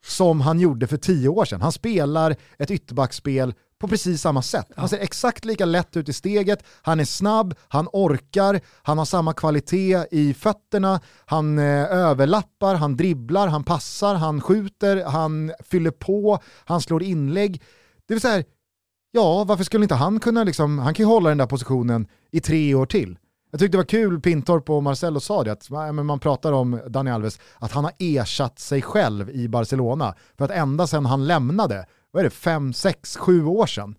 [0.05, 1.61] som han gjorde för tio år sedan.
[1.61, 4.67] Han spelar ett ytterbackspel på precis samma sätt.
[4.75, 9.05] Han ser exakt lika lätt ut i steget, han är snabb, han orkar, han har
[9.05, 15.91] samma kvalitet i fötterna, han eh, överlappar, han dribblar, han passar, han skjuter, han fyller
[15.91, 17.61] på, han slår inlägg.
[18.07, 18.43] Det vill säga,
[19.11, 22.39] ja varför skulle inte han kunna, liksom, han kan ju hålla den där positionen i
[22.39, 23.17] tre år till.
[23.51, 27.11] Jag tyckte det var kul, Pintorp och Marcelo sa det, att man pratar om Dani
[27.11, 30.15] Alves, att han har ersatt sig själv i Barcelona.
[30.38, 33.95] För att ända sedan han lämnade vad är det, fem, sex, sju år sedan,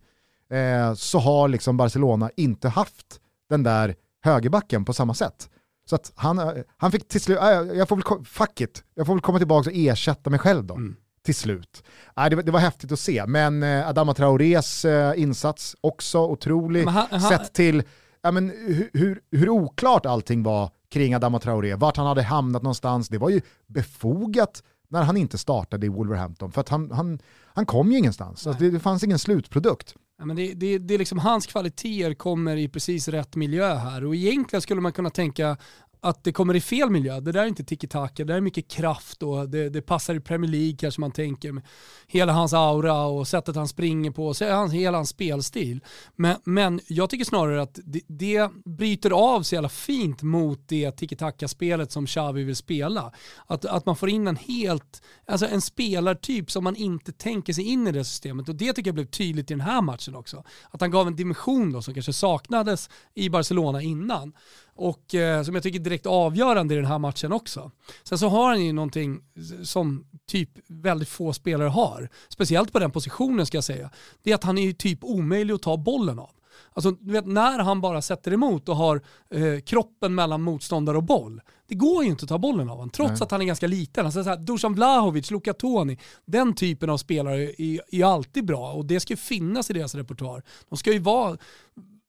[0.51, 5.49] eh, så har liksom Barcelona inte haft den där högerbacken på samma sätt.
[5.87, 9.15] Så att han, han fick till slut, äh, jag får väl, fuck it, jag får
[9.15, 10.75] väl komma tillbaka och ersätta mig själv då.
[10.75, 10.97] Mm.
[11.25, 11.85] Till slut.
[12.17, 16.19] Äh, det, var, det var häftigt att se, men eh, Adama Traorés eh, insats också
[16.19, 16.85] otrolig.
[16.85, 17.83] Han, han, sett till
[18.23, 22.63] ja, men, hur, hur, hur oklart allting var kring Adama Traoré, vart han hade hamnat
[22.63, 23.09] någonstans.
[23.09, 27.19] Det var ju befogat när han inte startade i Wolverhampton, för att han, han,
[27.55, 28.47] han kom ju ingenstans.
[28.47, 29.95] Alltså det, det fanns ingen slutprodukt.
[30.19, 34.05] Ja, men det, det, det är liksom hans kvaliteter kommer i precis rätt miljö här
[34.05, 35.57] och egentligen skulle man kunna tänka
[36.01, 37.21] att det kommer i fel miljö.
[37.21, 40.21] Det där är inte tiki-taka, det där är mycket kraft och det, det, passar i
[40.21, 41.53] Premier League kanske man tänker.
[41.53, 41.63] Med
[42.07, 45.81] hela hans aura och sättet han springer på, så hans, hela hans spelstil.
[46.17, 50.91] Men, men jag tycker snarare att det, det bryter av så jävla fint mot det
[50.91, 53.13] tiki-taka-spelet som Xavi vill spela.
[53.47, 57.65] Att, att man får in en helt, alltså en spelartyp som man inte tänker sig
[57.65, 60.45] in i det systemet och det tycker jag blev tydligt i den här matchen också.
[60.71, 64.33] Att han gav en dimension då som kanske saknades i Barcelona innan
[64.75, 67.71] och eh, som jag tycker är direkt avgörande i den här matchen också.
[68.03, 69.21] Sen så har han ju någonting
[69.63, 73.91] som typ väldigt få spelare har, speciellt på den positionen ska jag säga.
[74.23, 76.31] Det är att han är ju typ omöjlig att ta bollen av.
[76.73, 79.03] Alltså, du vet, när han bara sätter emot och har
[79.35, 82.91] eh, kroppen mellan motståndare och boll, det går ju inte att ta bollen av honom,
[82.91, 83.23] trots Nej.
[83.23, 84.07] att han är ganska liten.
[84.07, 88.73] Alltså, så här, Dusan Vlahovic, Luka Toni, den typen av spelare är, är alltid bra
[88.73, 90.43] och det ska ju finnas i deras repertoar.
[90.69, 91.37] De ska ju vara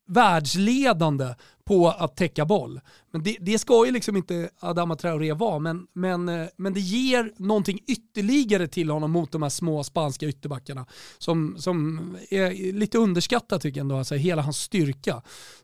[0.07, 1.35] världsledande
[1.65, 2.79] på att täcka boll.
[3.11, 6.79] Men det, det ska ju liksom inte Adama Traoré vara, men, men, eh, men det
[6.79, 10.85] ger någonting ytterligare till honom mot de här små spanska ytterbackarna
[11.17, 11.99] som, som
[12.29, 15.21] är lite underskattat tycker jag ändå, alltså hela hans styrka.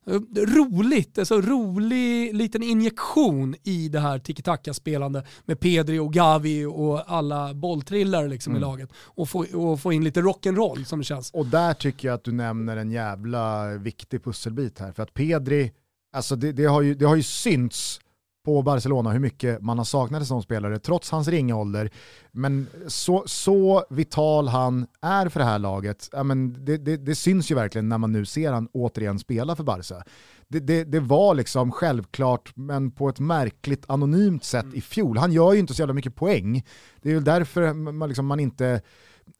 [0.07, 7.11] Eh, roligt, alltså rolig liten injektion i det här tiki-taka-spelande med Pedri och Gavi och
[7.11, 8.57] alla bolltrillare liksom mm.
[8.57, 11.31] i laget och få, och få in lite rock'n'roll som det känns.
[11.31, 15.71] Och där tycker jag att du nämner en jävla viktig pusselbit här, för att Pedri
[16.17, 17.99] Alltså det, det, har ju, det har ju synts
[18.45, 21.89] på Barcelona hur mycket man har saknat en sån spelare trots hans ringa ålder.
[22.31, 27.15] Men så, så vital han är för det här laget, ja, men det, det, det
[27.15, 30.03] syns ju verkligen när man nu ser han återigen spela för Barca.
[30.47, 35.17] Det, det, det, var liksom självklart, men på ett märkligt anonymt sätt i fjol.
[35.17, 36.63] Han gör ju inte så jävla mycket poäng.
[37.01, 38.81] Det är ju därför man, liksom, man inte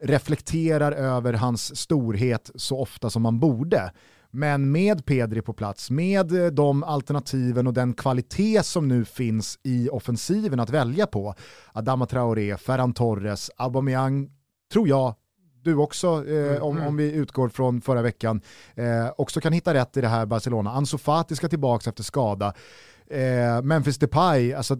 [0.03, 3.91] reflekterar över hans storhet så ofta som man borde.
[4.31, 9.59] Men med Pedri på plats, med eh, de alternativen och den kvalitet som nu finns
[9.63, 11.35] i offensiven att välja på,
[11.73, 14.29] Adama Traoré, Ferran Torres, Aubameyang,
[14.73, 15.15] tror jag,
[15.61, 16.87] du också, eh, mm, om, mm.
[16.87, 18.41] om vi utgår från förra veckan,
[18.75, 20.71] eh, också kan hitta rätt i det här Barcelona.
[20.71, 22.53] Ansu Fati ska tillbaka efter skada.
[23.09, 24.77] Eh, Memphis Depay, alltså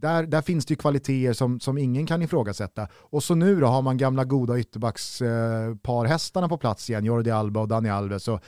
[0.00, 2.88] där, där finns det ju kvaliteter som, som ingen kan ifrågasätta.
[2.94, 7.60] Och så nu då har man gamla goda ytterbacksparhästarna eh, på plats igen, Jordi Alba
[7.60, 8.24] och Dani Alves.
[8.24, 8.40] Så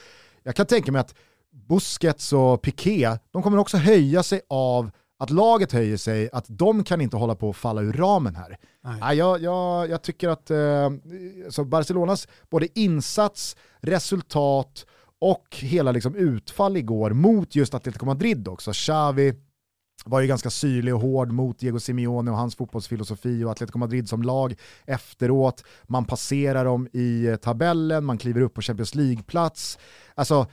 [0.43, 1.15] jag kan tänka mig att
[1.69, 6.85] Busquets och Piqué, de kommer också höja sig av att laget höjer sig, att de
[6.85, 8.57] kan inte hålla på att falla ur ramen här.
[8.85, 9.17] Nej.
[9.17, 10.91] Jag, jag, jag tycker att eh,
[11.51, 14.87] så Barcelonas både insats, resultat
[15.19, 19.35] och hela liksom utfall igår mot just Atletico Madrid också, Xavi,
[20.05, 24.09] var ju ganska syrlig och hård mot Diego Simeone och hans fotbollsfilosofi och Atletico Madrid
[24.09, 25.65] som lag efteråt.
[25.83, 29.79] Man passerar dem i eh, tabellen, man kliver upp på Champions League-plats.
[30.15, 30.47] Alltså,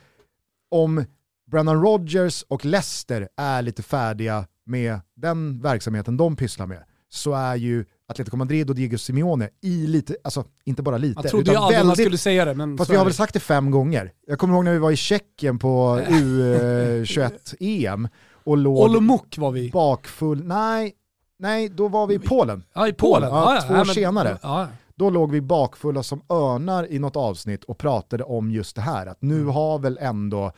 [0.70, 1.04] om
[1.50, 7.56] Brennan Rodgers och Leicester är lite färdiga med den verksamheten de pysslar med, så är
[7.56, 11.20] ju Atletico Madrid och Diego Simeone i lite, alltså inte bara lite.
[11.22, 12.54] Jag trodde ju aldrig man skulle säga det.
[12.54, 14.12] Men fast vi har väl sagt det fem gånger.
[14.26, 18.08] Jag kommer ihåg när vi var i Tjeckien på U21-EM
[18.50, 19.70] och låg Olomouc var vi.
[19.70, 20.44] bakfull.
[20.44, 20.92] Nej,
[21.38, 22.64] nej, då var vi i Polen.
[22.74, 23.30] Ja, i Polen.
[23.30, 24.38] Ja, ja, två år senare.
[24.94, 29.06] Då låg vi bakfulla som örnar i något avsnitt och pratade om just det här.
[29.06, 29.48] Att nu mm.
[29.48, 30.52] har väl ändå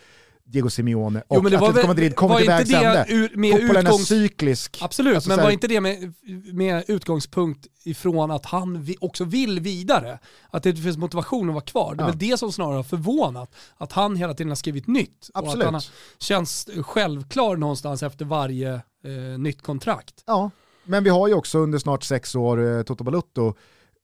[0.52, 3.04] Diego Simeone och jo, men Atletico Madrid kommit till vägs ände.
[3.52, 4.78] Fotbollen är cyklisk.
[4.82, 6.14] Absolut, alltså, men var inte det med,
[6.52, 10.18] med utgångspunkt ifrån att han vi, också vill vidare?
[10.50, 11.94] Att det finns motivation att vara kvar.
[11.94, 12.10] Det är ja.
[12.10, 13.54] väl det som snarare har förvånat.
[13.76, 15.30] Att han hela tiden har skrivit nytt.
[15.34, 15.62] Absolut.
[15.62, 15.82] Och att han
[16.18, 20.22] känns självklar någonstans efter varje eh, nytt kontrakt.
[20.26, 20.50] Ja,
[20.84, 23.54] men vi har ju också under snart sex år eh, Toto Balutto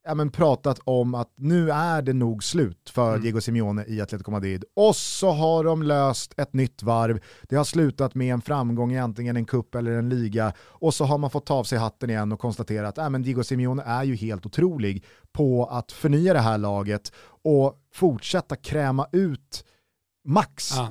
[0.09, 3.23] ja, men pratat om att nu är det nog slut för mm.
[3.23, 4.65] Diego Simeone i Atletico Madrid.
[4.77, 7.21] Och så har de löst ett nytt varv.
[7.43, 10.53] Det har slutat med en framgång i antingen en kupp eller en liga.
[10.59, 13.23] Och så har man fått ta av sig hatten igen och konstatera att ja, men
[13.23, 17.13] Diego Simeone är ju helt otrolig på att förnya det här laget
[17.45, 19.65] och fortsätta kräma ut
[20.25, 20.89] max ah.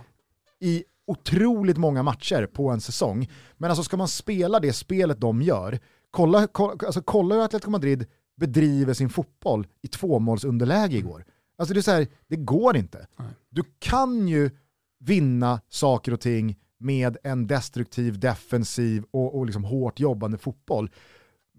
[0.60, 3.30] i otroligt många matcher på en säsong.
[3.58, 5.80] Men alltså ska man spela det spelet de gör,
[6.12, 8.06] kolla, kolla, alltså kolla hur Atletico Madrid
[8.38, 11.26] bedriver sin fotboll i tvåmålsunderläge igår.
[11.58, 13.08] Alltså det är så här, det går inte.
[13.50, 14.50] Du kan ju
[15.00, 20.90] vinna saker och ting med en destruktiv, defensiv och, och liksom hårt jobbande fotboll.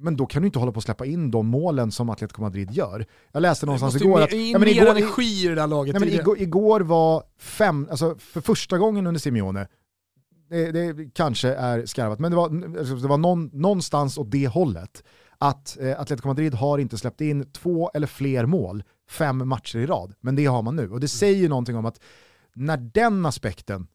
[0.01, 2.71] Men då kan du inte hålla på att släppa in de målen som Atletico Madrid
[2.71, 3.07] gör.
[3.33, 4.33] Jag läste någonstans igår att...
[4.33, 5.95] In ja, men igår, energi i det där laget.
[5.95, 9.67] Nej, men igår, igår, var fem, alltså för första gången under Simeone,
[10.51, 14.49] det, det kanske är skarvat, men det var, alltså det var någon, någonstans åt det
[14.49, 15.05] hållet,
[15.39, 19.87] att eh, Atletico Madrid har inte släppt in två eller fler mål fem matcher i
[19.87, 20.91] rad, men det har man nu.
[20.91, 22.01] Och det säger ju någonting om att
[22.55, 23.87] när den aspekten,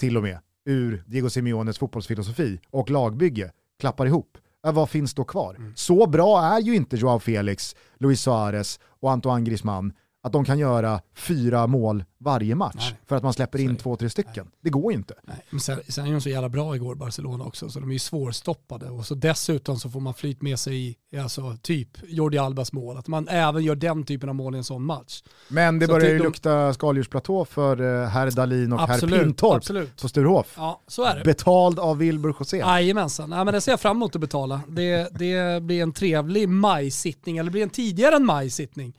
[0.00, 5.54] till och med, ur Diego Simeones fotbollsfilosofi och lagbygge klappar ihop, vad finns då kvar?
[5.54, 5.72] Mm.
[5.76, 9.92] Så bra är ju inte Joao Felix, Luis Suarez och Antoine Griezmann
[10.24, 13.00] att de kan göra fyra mål varje match Nej.
[13.06, 14.44] för att man släpper in två, tre stycken.
[14.44, 14.58] Nej.
[14.60, 15.14] Det går ju inte.
[15.22, 15.44] Nej.
[15.50, 17.98] Men sen, sen är de så jävla bra igår, Barcelona också, så de är ju
[17.98, 18.90] svårstoppade.
[18.90, 22.96] Och så dessutom så får man flyt med sig i, alltså, typ Jordi Albas mål,
[22.96, 25.22] att man även gör den typen av mål i en sån match.
[25.48, 26.24] Men det så börjar ju de...
[26.24, 30.02] lukta skaldjursplatå för uh, herr Dalin och absolut, herr Pintorp absolut.
[30.02, 30.54] på Sturehof.
[30.56, 31.24] Ja, så är det.
[31.24, 32.56] Betald av Wilbur José.
[32.56, 34.60] Jajamensan, ja, men det ser jag fram emot att betala.
[34.68, 38.94] Det, det blir en trevlig majsittning, eller det blir en tidigare än majsittning.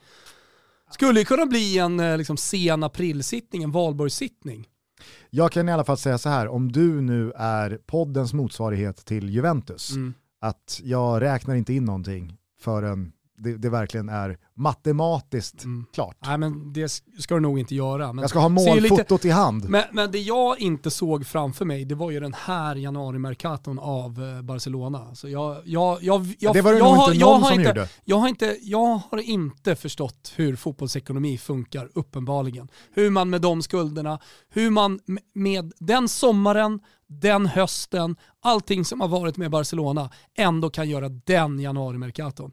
[0.94, 4.68] Skulle det kunna bli en eh, liksom, sen aprilsittning, en valborgssittning.
[5.30, 9.30] Jag kan i alla fall säga så här, om du nu är poddens motsvarighet till
[9.30, 10.14] Juventus, mm.
[10.40, 13.12] att jag räknar inte in någonting förrän
[13.44, 15.86] det, det verkligen är matematiskt mm.
[15.92, 16.16] klart.
[16.26, 16.88] Nej men det
[17.18, 18.12] ska du nog inte göra.
[18.12, 19.68] Men jag ska ha målfotot lite, i hand.
[19.68, 24.22] Men, men det jag inte såg framför mig, det var ju den här januari-mercaton av
[24.22, 25.14] eh, Barcelona.
[25.14, 27.68] Så jag, jag, jag, jag, det var det jag, nog inte jag, någon som inte,
[27.68, 27.88] gjorde.
[28.04, 32.68] Jag har, inte, jag har inte förstått hur fotbollsekonomi funkar, uppenbarligen.
[32.94, 34.18] Hur man med de skulderna,
[34.48, 35.00] hur man
[35.34, 41.58] med den sommaren, den hösten, allting som har varit med Barcelona ändå kan göra den
[41.58, 42.52] januari-mercaton.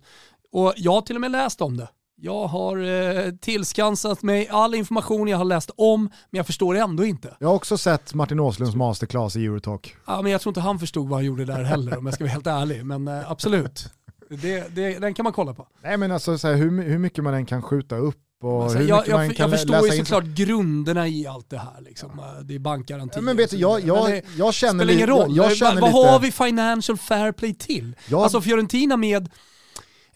[0.52, 1.90] Och jag har till och med läst om det.
[2.24, 7.06] Jag har eh, tillskansat mig all information jag har läst om, men jag förstår ändå
[7.06, 7.36] inte.
[7.40, 9.96] Jag har också sett Martin Åslunds masterclass i Eurotalk.
[10.08, 12.24] Ja, men jag tror inte han förstod vad han gjorde där heller om jag ska
[12.24, 12.86] vara helt ärlig.
[12.86, 13.90] Men eh, absolut,
[14.30, 15.68] det, det, den kan man kolla på.
[15.84, 19.08] Nej men alltså så här, hur, hur mycket man än kan skjuta upp alltså, jag,
[19.08, 20.36] jag, kan jag förstår ju såklart in...
[20.36, 21.82] grunderna i allt det här.
[21.82, 22.10] Liksom.
[22.44, 23.18] Det är bankgarantier.
[23.18, 25.36] Ja, men vet du, jag, jag, det jag känner spelar ingen roll.
[25.36, 25.98] Jag, jag vad lite...
[25.98, 27.96] har vi financial fair play till?
[28.08, 28.22] Jag...
[28.22, 29.30] Alltså Fiorentina med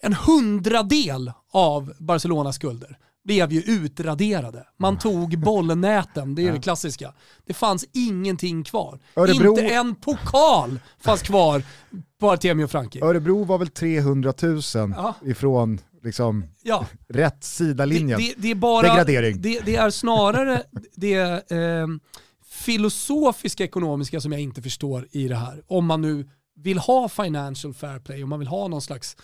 [0.06, 4.66] en hundradel av Barcelonas skulder blev ju utraderade.
[4.76, 5.00] Man mm.
[5.00, 7.12] tog bollnäten, det är det klassiska.
[7.46, 8.98] Det fanns ingenting kvar.
[9.16, 9.50] Örebro...
[9.50, 11.62] Inte en pokal fanns kvar
[12.20, 13.00] på Artemio Franki.
[13.02, 15.14] Örebro var väl 300 000 ja.
[15.24, 16.86] ifrån liksom ja.
[17.08, 18.20] rätt sida linjen.
[18.20, 19.40] Det, det, det är bara, Degradering.
[19.40, 20.62] Det, det är snarare
[20.94, 21.86] det eh,
[22.44, 25.62] filosofiska ekonomiska som jag inte förstår i det här.
[25.66, 29.16] Om man nu vill ha financial fair play, om man vill ha någon slags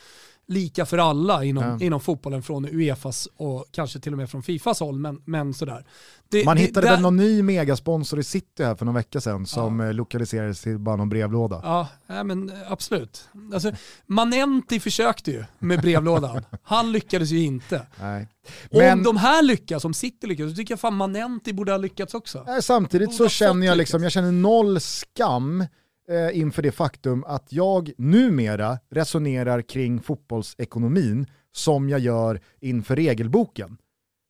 [0.47, 1.87] lika för alla inom, ja.
[1.87, 5.87] inom fotbollen från Uefas och kanske till och med från Fifas håll, men, men sådär.
[6.29, 9.47] Det, Man det, hittade väl någon ny megasponsor i City här för någon vecka sedan
[9.47, 9.87] som ja.
[9.87, 11.61] Eh, lokaliserades till bara någon brevlåda.
[11.63, 13.29] Ja, ja men eh, absolut.
[13.55, 13.73] Alltså,
[14.07, 16.45] Manenti försökte ju med brevlådan.
[16.63, 17.87] Han lyckades ju inte.
[18.01, 18.29] Nej.
[18.71, 21.79] Men, om de här lyckas, om City lyckas, så tycker jag fan Manenti borde ha
[21.79, 22.47] lyckats också.
[22.61, 25.67] Samtidigt så känner jag liksom, jag känner noll skam
[26.09, 33.79] eh, inför det faktum att jag numera resonerar kring fotbollsekonomin som jag gör inför regelboken.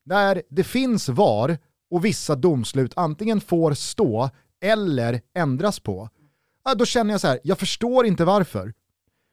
[0.05, 1.59] När det finns VAR
[1.91, 4.31] och vissa domslut antingen får stå
[4.63, 6.09] eller ändras på,
[6.77, 8.73] då känner jag så här, jag förstår inte varför.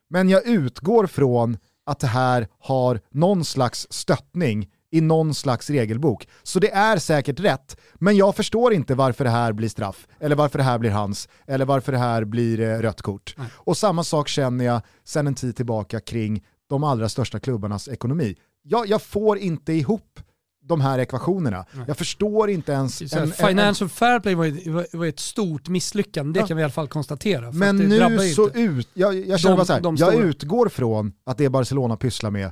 [0.10, 6.28] Men jag utgår från att det här har någon slags stöttning i någon slags regelbok.
[6.44, 10.36] Så det är säkert rätt, men jag förstår inte varför det här blir straff, eller
[10.36, 13.36] varför det här blir hans, eller varför det här blir eh, rött kort.
[13.38, 13.48] Nej.
[13.54, 18.36] Och samma sak känner jag sedan en tid tillbaka kring de allra största klubbarnas ekonomi.
[18.64, 20.20] Jag, jag får inte ihop
[20.64, 21.66] de här ekvationerna.
[21.72, 21.86] Nej.
[21.88, 23.02] Jag förstår inte ens...
[23.02, 26.64] En, financial en, fair play var, ett, var ett stort misslyckande, det kan vi i
[26.64, 27.52] alla fall konstatera.
[27.52, 31.38] Men nu så ut, jag, jag känner de, bara så här, jag utgår från att
[31.38, 32.52] det Barcelona pysslar med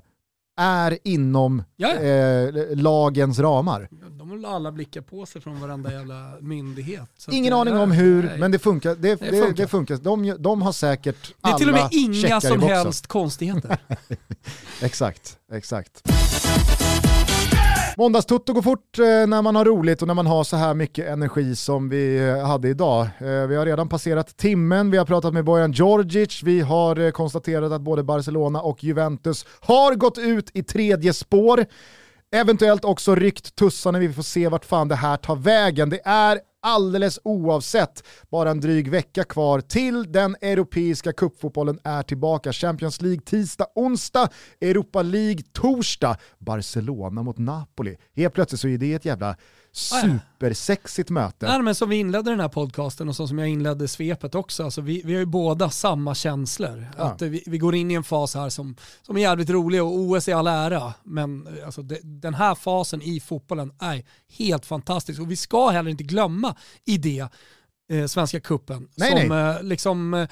[0.58, 3.90] är inom eh, lagens ramar.
[4.18, 7.28] De vill alla blicka på sig från varenda jävla myndighet.
[7.32, 8.40] Ingen aning om hur, nej.
[8.40, 8.96] men det funkar.
[8.96, 9.54] Det, det, funkar.
[9.54, 9.96] Det funkar.
[9.96, 13.78] De, de har säkert Det är till och med inga som helst konstigheter.
[14.82, 16.02] exakt, exakt.
[17.98, 21.08] Måndagstutto går fort eh, när man har roligt och när man har så här mycket
[21.08, 23.02] energi som vi eh, hade idag.
[23.02, 27.72] Eh, vi har redan passerat timmen, vi har pratat med Bojan Djordjic, vi har konstaterat
[27.72, 31.66] att både Barcelona och Juventus har gått ut i tredje spår.
[32.38, 35.90] Eventuellt också ryckt tussarna, vi får se vart fan det här tar vägen.
[35.90, 42.54] Det är alldeles oavsett bara en dryg vecka kvar till den europeiska cupfotbollen är tillbaka.
[42.54, 44.30] Champions League tisdag, onsdag,
[44.62, 47.98] Europa League torsdag, Barcelona mot Napoli.
[48.16, 49.36] Helt plötsligt så är det ett jävla
[49.78, 51.48] supersexigt möte.
[51.48, 54.82] Nej, men som vi inledde den här podcasten och som jag inledde svepet också, alltså
[54.82, 56.88] vi, vi har ju båda samma känslor.
[56.98, 57.04] Ja.
[57.04, 59.96] Att vi, vi går in i en fas här som, som är jävligt rolig och
[59.96, 64.04] OS är all ära, men eh, alltså det, den här fasen i fotbollen är
[64.38, 66.56] helt fantastisk och vi ska heller inte glömma
[66.86, 67.28] i det
[67.90, 70.28] eh, Svenska kuppen Nej, som Eh, liksom, eh,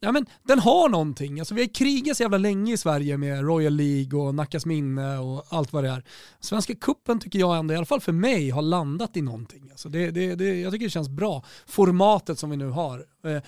[0.00, 1.38] ja men den har någonting.
[1.40, 5.18] Alltså vi har krigat så jävla länge i Sverige med Royal League och Nackas minne
[5.18, 6.04] och allt vad det är.
[6.40, 9.68] Svenska kuppen tycker jag ändå, i alla fall för mig, har landat i någonting.
[9.70, 11.44] Alltså det, det, det, jag tycker det känns bra.
[11.66, 13.04] Formatet som vi nu har.
[13.24, 13.42] Eh,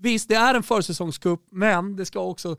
[0.00, 2.56] visst, det är en försäsongscup, men det ska också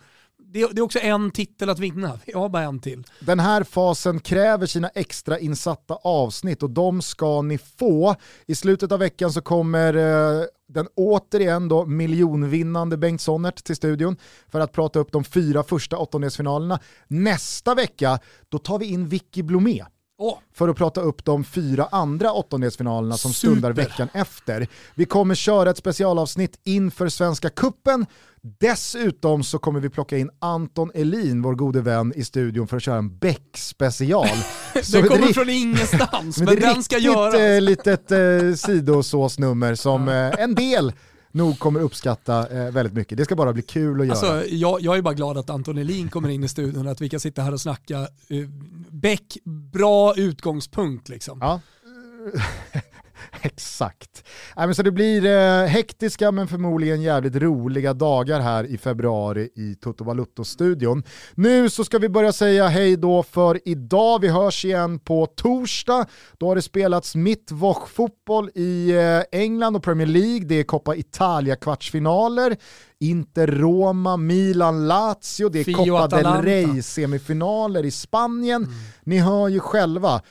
[0.55, 2.19] det, det är också en titel att vinna.
[2.25, 3.03] Vi har bara en till.
[3.19, 8.15] Den här fasen kräver sina extra insatta avsnitt och de ska ni få.
[8.47, 14.17] I slutet av veckan så kommer eh, den återigen då miljonvinnande Bengt Sonnert till studion
[14.47, 16.79] för att prata upp de fyra första åttondelsfinalerna.
[17.07, 18.19] Nästa vecka
[18.49, 19.85] då tar vi in Vicky Blomé
[20.17, 23.51] Åh, för att prata upp de fyra andra åttondelsfinalerna som Super.
[23.51, 24.67] stundar veckan efter.
[24.95, 28.05] Vi kommer köra ett specialavsnitt inför Svenska Kuppen.
[28.59, 32.83] Dessutom så kommer vi plocka in Anton Elin, vår gode vän, i studion för att
[32.83, 34.27] köra en Beck-special.
[34.73, 37.35] Den ett kommer från ingenstans, men det är den ska göras.
[37.35, 40.93] eh, litet eh, sidosåsnummer som eh, en del
[41.35, 43.17] nog kommer uppskatta eh, väldigt mycket.
[43.17, 44.17] Det ska bara bli kul att göra.
[44.17, 47.01] Alltså, jag, jag är bara glad att Anton Elin kommer in i studion och att
[47.01, 48.07] vi kan sitta här och snacka.
[48.31, 48.49] Uh,
[48.89, 51.37] Beck, bra utgångspunkt liksom.
[51.41, 51.61] Ja.
[53.41, 54.23] Exakt.
[54.55, 59.49] Nej, men så det blir eh, hektiska men förmodligen jävligt roliga dagar här i februari
[59.55, 61.03] i Toto Balutto-studion.
[61.35, 64.21] Nu så ska vi börja säga hej då för idag.
[64.21, 66.05] Vi hörs igen på torsdag.
[66.37, 70.45] Då har det spelats mittwoch-fotboll i eh, England och Premier League.
[70.45, 72.57] Det är Coppa Italia-kvartsfinaler.
[72.99, 76.49] Inter Roma, Milan, Lazio, det är Fio Copa del Atalanta.
[76.49, 78.67] Rey-semifinaler i Spanien.
[79.03, 80.21] Ni hör ju själva,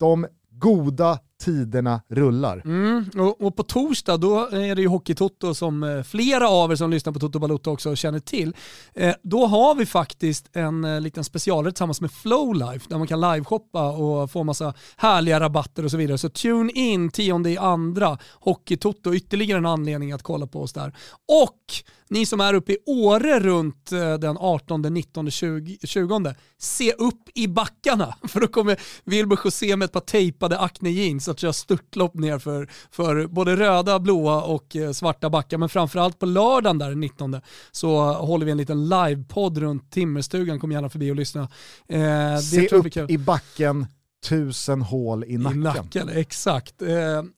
[0.00, 2.62] de goda tiderna rullar.
[2.64, 6.76] Mm, och, och på torsdag då är det ju Hockeytoto som eh, flera av er
[6.76, 8.54] som lyssnar på Toto Balotto också känner till.
[8.94, 13.20] Eh, då har vi faktiskt en eh, liten specialare tillsammans med Flowlife där man kan
[13.20, 16.18] liveshoppa och få massa härliga rabatter och så vidare.
[16.18, 20.96] Så tune in tionde i andra Hockeytoto, ytterligare en anledning att kolla på oss där.
[21.42, 21.60] Och
[22.08, 27.22] ni som är uppe i Åre runt eh, den 18, 19, 20, 20 se upp
[27.34, 31.52] i backarna för då kommer Wilbur José med ett par tejpade Acne jeans att köra
[31.52, 35.58] störtlopp ner för, för både röda, blåa och eh, svarta backar.
[35.58, 37.40] Men framförallt på lördagen där den 19
[37.72, 40.60] så håller vi en liten livepodd runt Timmerstugan.
[40.60, 41.48] Kom gärna förbi och lyssna.
[41.88, 43.86] Eh, Se upp i backen,
[44.28, 45.60] tusen hål i I nacken.
[45.60, 46.82] nacken, exakt.
[46.82, 46.88] Eh,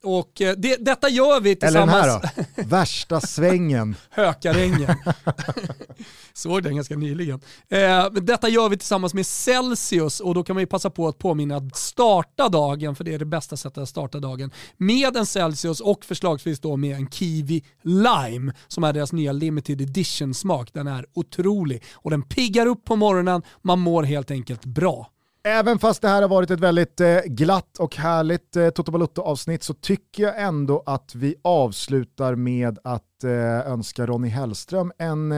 [0.05, 2.24] och eh, det, detta gör vi Eller den tillsammans.
[2.24, 3.97] här då, värsta svängen.
[4.10, 4.97] Hökarängen.
[6.32, 7.40] Såg den ganska nyligen.
[7.69, 11.19] Eh, detta gör vi tillsammans med Celsius och då kan man ju passa på att
[11.19, 15.27] påminna att starta dagen, för det är det bästa sättet att starta dagen, med en
[15.27, 20.70] Celsius och förslagsvis då med en Kiwi Lime som är deras nya limited edition-smak.
[20.73, 25.10] Den är otrolig och den piggar upp på morgonen, man mår helt enkelt bra.
[25.43, 29.62] Även fast det här har varit ett väldigt eh, glatt och härligt eh, Toto Balutto-avsnitt
[29.62, 35.35] så tycker jag ändå att vi avslutar med att eh, önska Ronny Hellström en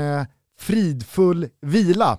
[0.60, 2.18] fridfull vila.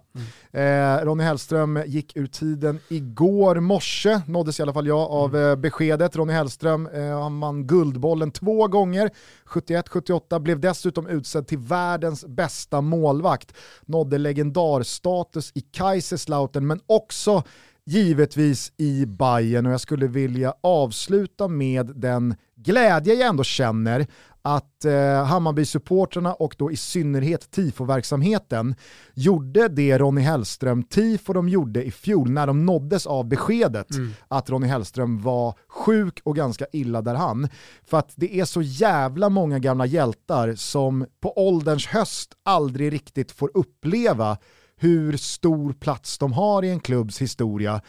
[0.52, 5.56] Eh, Ronny Hellström gick ur tiden igår morse, nåddes i alla fall jag av eh,
[5.56, 6.16] beskedet.
[6.16, 9.10] Ronny Hellström eh, vann Guldbollen två gånger,
[9.48, 13.54] 71-78, blev dessutom utsedd till världens bästa målvakt.
[13.86, 17.44] Nådde legendarstatus i Kaiserslautern men också
[17.92, 24.08] givetvis i Bayern och jag skulle vilja avsluta med den glädje jag ändå känner
[24.42, 28.76] att eh, Hammarby-supportrarna och då i synnerhet tifo-verksamheten
[29.14, 33.88] gjorde det Ronny Hellström tifo de gjorde i fjol när de nåddes av beskedet
[34.28, 37.48] att Ronny Hellström var sjuk och ganska illa därhan.
[37.84, 43.32] För att det är så jävla många gamla hjältar som på ålderns höst aldrig riktigt
[43.32, 44.38] får uppleva
[44.82, 47.82] hur stor plats de har i en klubbs historia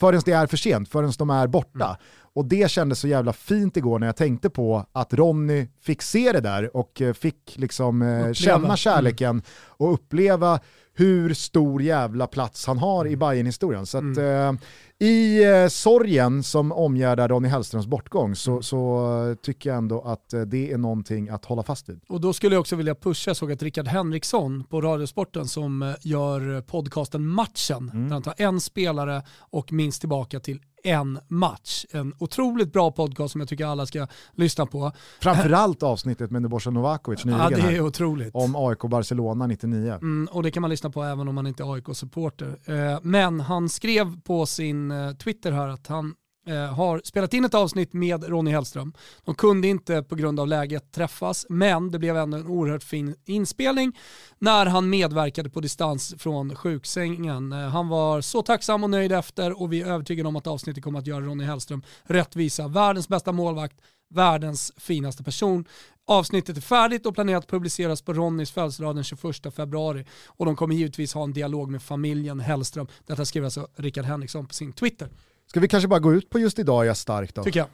[0.00, 1.84] förrän det är för sent, förrän de är borta.
[1.84, 1.96] Mm.
[2.36, 6.32] Och det kändes så jävla fint igår när jag tänkte på att Ronny fick se
[6.32, 8.34] det där och eh, fick liksom eh, Uppleva.
[8.34, 10.60] känna kärleken och uppleva
[10.94, 14.52] hur stor jävla plats han har i bayern historien Så att, eh,
[14.98, 20.34] i eh, sorgen som omgärdar Ronny Hellströms bortgång så, så eh, tycker jag ändå att
[20.46, 22.00] det är någonting att hålla fast vid.
[22.08, 25.94] Och då skulle jag också vilja pusha, jag såg att Rickard Henriksson på Radiosporten som
[26.00, 31.84] gör podcasten Matchen, där han tar en spelare och minst tillbaka till en match.
[31.90, 34.92] En otroligt bra podcast som jag tycker alla ska lyssna på.
[35.20, 38.30] Framförallt avsnittet med Nebojsa Novakovic nyligen Ja, det är här, otroligt.
[38.34, 39.92] om AIK Barcelona 99.
[39.92, 42.56] Mm, och det kan man lyssna på även om man inte är AIK-supporter.
[42.64, 46.14] Eh, men han skrev på sin eh, Twitter här att han
[46.48, 48.92] Eh, har spelat in ett avsnitt med Ronny Hellström.
[49.24, 53.14] De kunde inte på grund av läget träffas, men det blev ändå en oerhört fin
[53.24, 53.98] inspelning
[54.38, 57.52] när han medverkade på distans från sjuksängen.
[57.52, 60.84] Eh, han var så tacksam och nöjd efter och vi är övertygade om att avsnittet
[60.84, 62.68] kommer att göra Ronny Hellström rättvisa.
[62.68, 63.76] Världens bästa målvakt,
[64.10, 65.64] världens finaste person.
[66.06, 70.04] Avsnittet är färdigt och planerat att publiceras på Ronnys födelsedag den 21 februari.
[70.26, 72.86] Och de kommer givetvis ha en dialog med familjen Hellström.
[73.06, 75.08] Detta skriver alltså Rickard Henriksson på sin Twitter.
[75.46, 77.42] Ska vi kanske bara gå ut på just idag är jag stark då?
[77.44, 77.68] Tycker jag.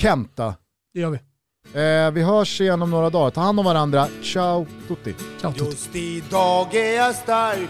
[0.00, 0.54] Kenta.
[0.94, 1.18] Det gör vi.
[1.80, 3.30] Eh, vi hörs igen om några dagar.
[3.30, 4.08] Ta hand om varandra.
[4.22, 5.14] Ciao tutti.
[5.40, 5.64] Ciao tutti.
[5.64, 7.68] Just idag är jag stark,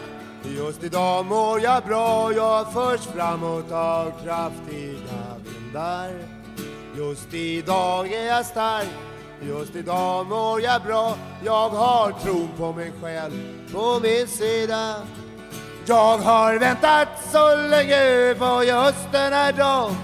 [0.58, 2.32] just idag mår jag bra.
[2.32, 6.10] Jag förs framåt av kraftiga vindar.
[6.96, 8.88] Just idag är jag stark,
[9.42, 11.16] just idag mår jag bra.
[11.44, 13.32] Jag har tron på mig själv
[13.72, 14.94] på min sida.
[15.88, 19.96] Jag har väntat så länge på just den här dagen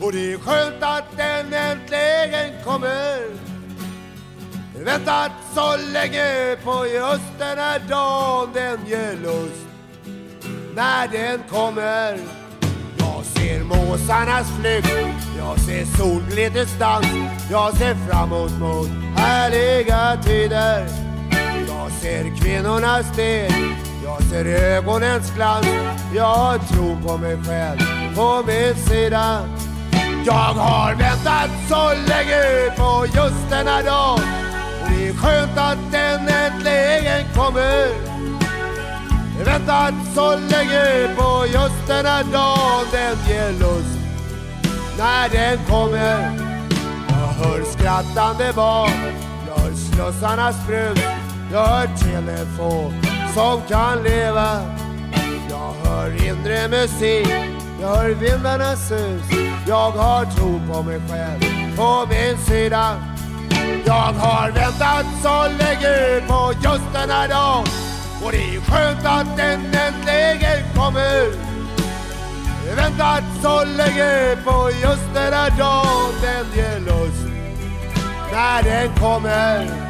[0.00, 3.18] och det är skönt att den äntligen kommer.
[4.84, 9.66] Väntat så länge på just den här dagen den ger lust
[10.74, 12.18] när den kommer.
[12.98, 17.06] Jag ser måsarnas flykt, jag ser solglitters dans,
[17.50, 21.05] jag ser framåt mot härliga tider.
[21.78, 23.52] Jag ser kvinnornas steg,
[24.04, 25.66] jag ser ögonens glans,
[26.14, 27.80] jag tror på mig själv
[28.16, 29.40] på min sida.
[30.26, 34.20] Jag har väntat så länge på just denna dag
[34.88, 37.88] det är skönt att den äntligen kommer.
[39.44, 43.98] Väntat så länge på just denna dag den ger lust
[44.98, 46.38] när den kommer.
[47.08, 49.12] Jag hör skrattande barn,
[49.48, 50.98] jag hör slussarnas brus,
[51.52, 52.94] jag hör telefon
[53.34, 54.60] som kan leva.
[55.50, 57.28] Jag hör inre musik,
[57.80, 59.38] jag hör vindarnas sus.
[59.66, 61.40] Jag har tro på mig själv
[61.76, 62.96] på min sida.
[63.84, 67.64] Jag har väntat så länge på just den här dagen
[68.24, 71.46] och det är skönt att den äntligen kommer.
[72.76, 77.26] Väntat så länge på just den här dagen den ger lust
[78.32, 79.85] när den kommer.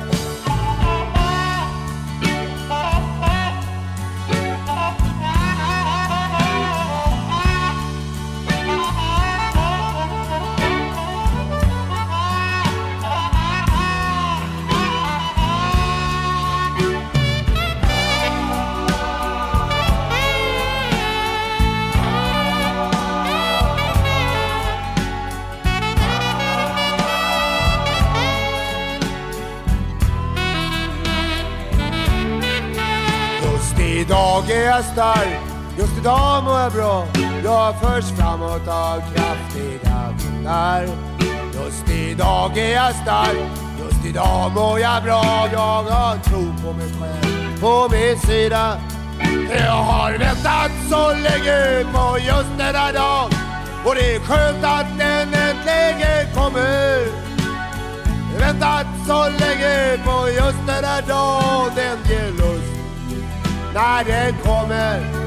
[34.36, 35.40] Idag är jag stark,
[35.78, 37.06] just idag mår jag bra.
[37.44, 40.88] Jag förs framåt av kraftiga vindar.
[41.54, 43.36] Just idag är jag stark,
[43.78, 45.48] just idag mår jag bra.
[45.52, 48.80] Jag har tro på mig själv på min sida.
[49.48, 53.30] Jag har väntat så länge på just denna dag.
[53.84, 57.06] och det är skönt att den äntligen kommer.
[58.38, 61.70] Väntat så länge på just denna dag.
[61.76, 62.65] den ger lust
[63.76, 65.25] när den kommer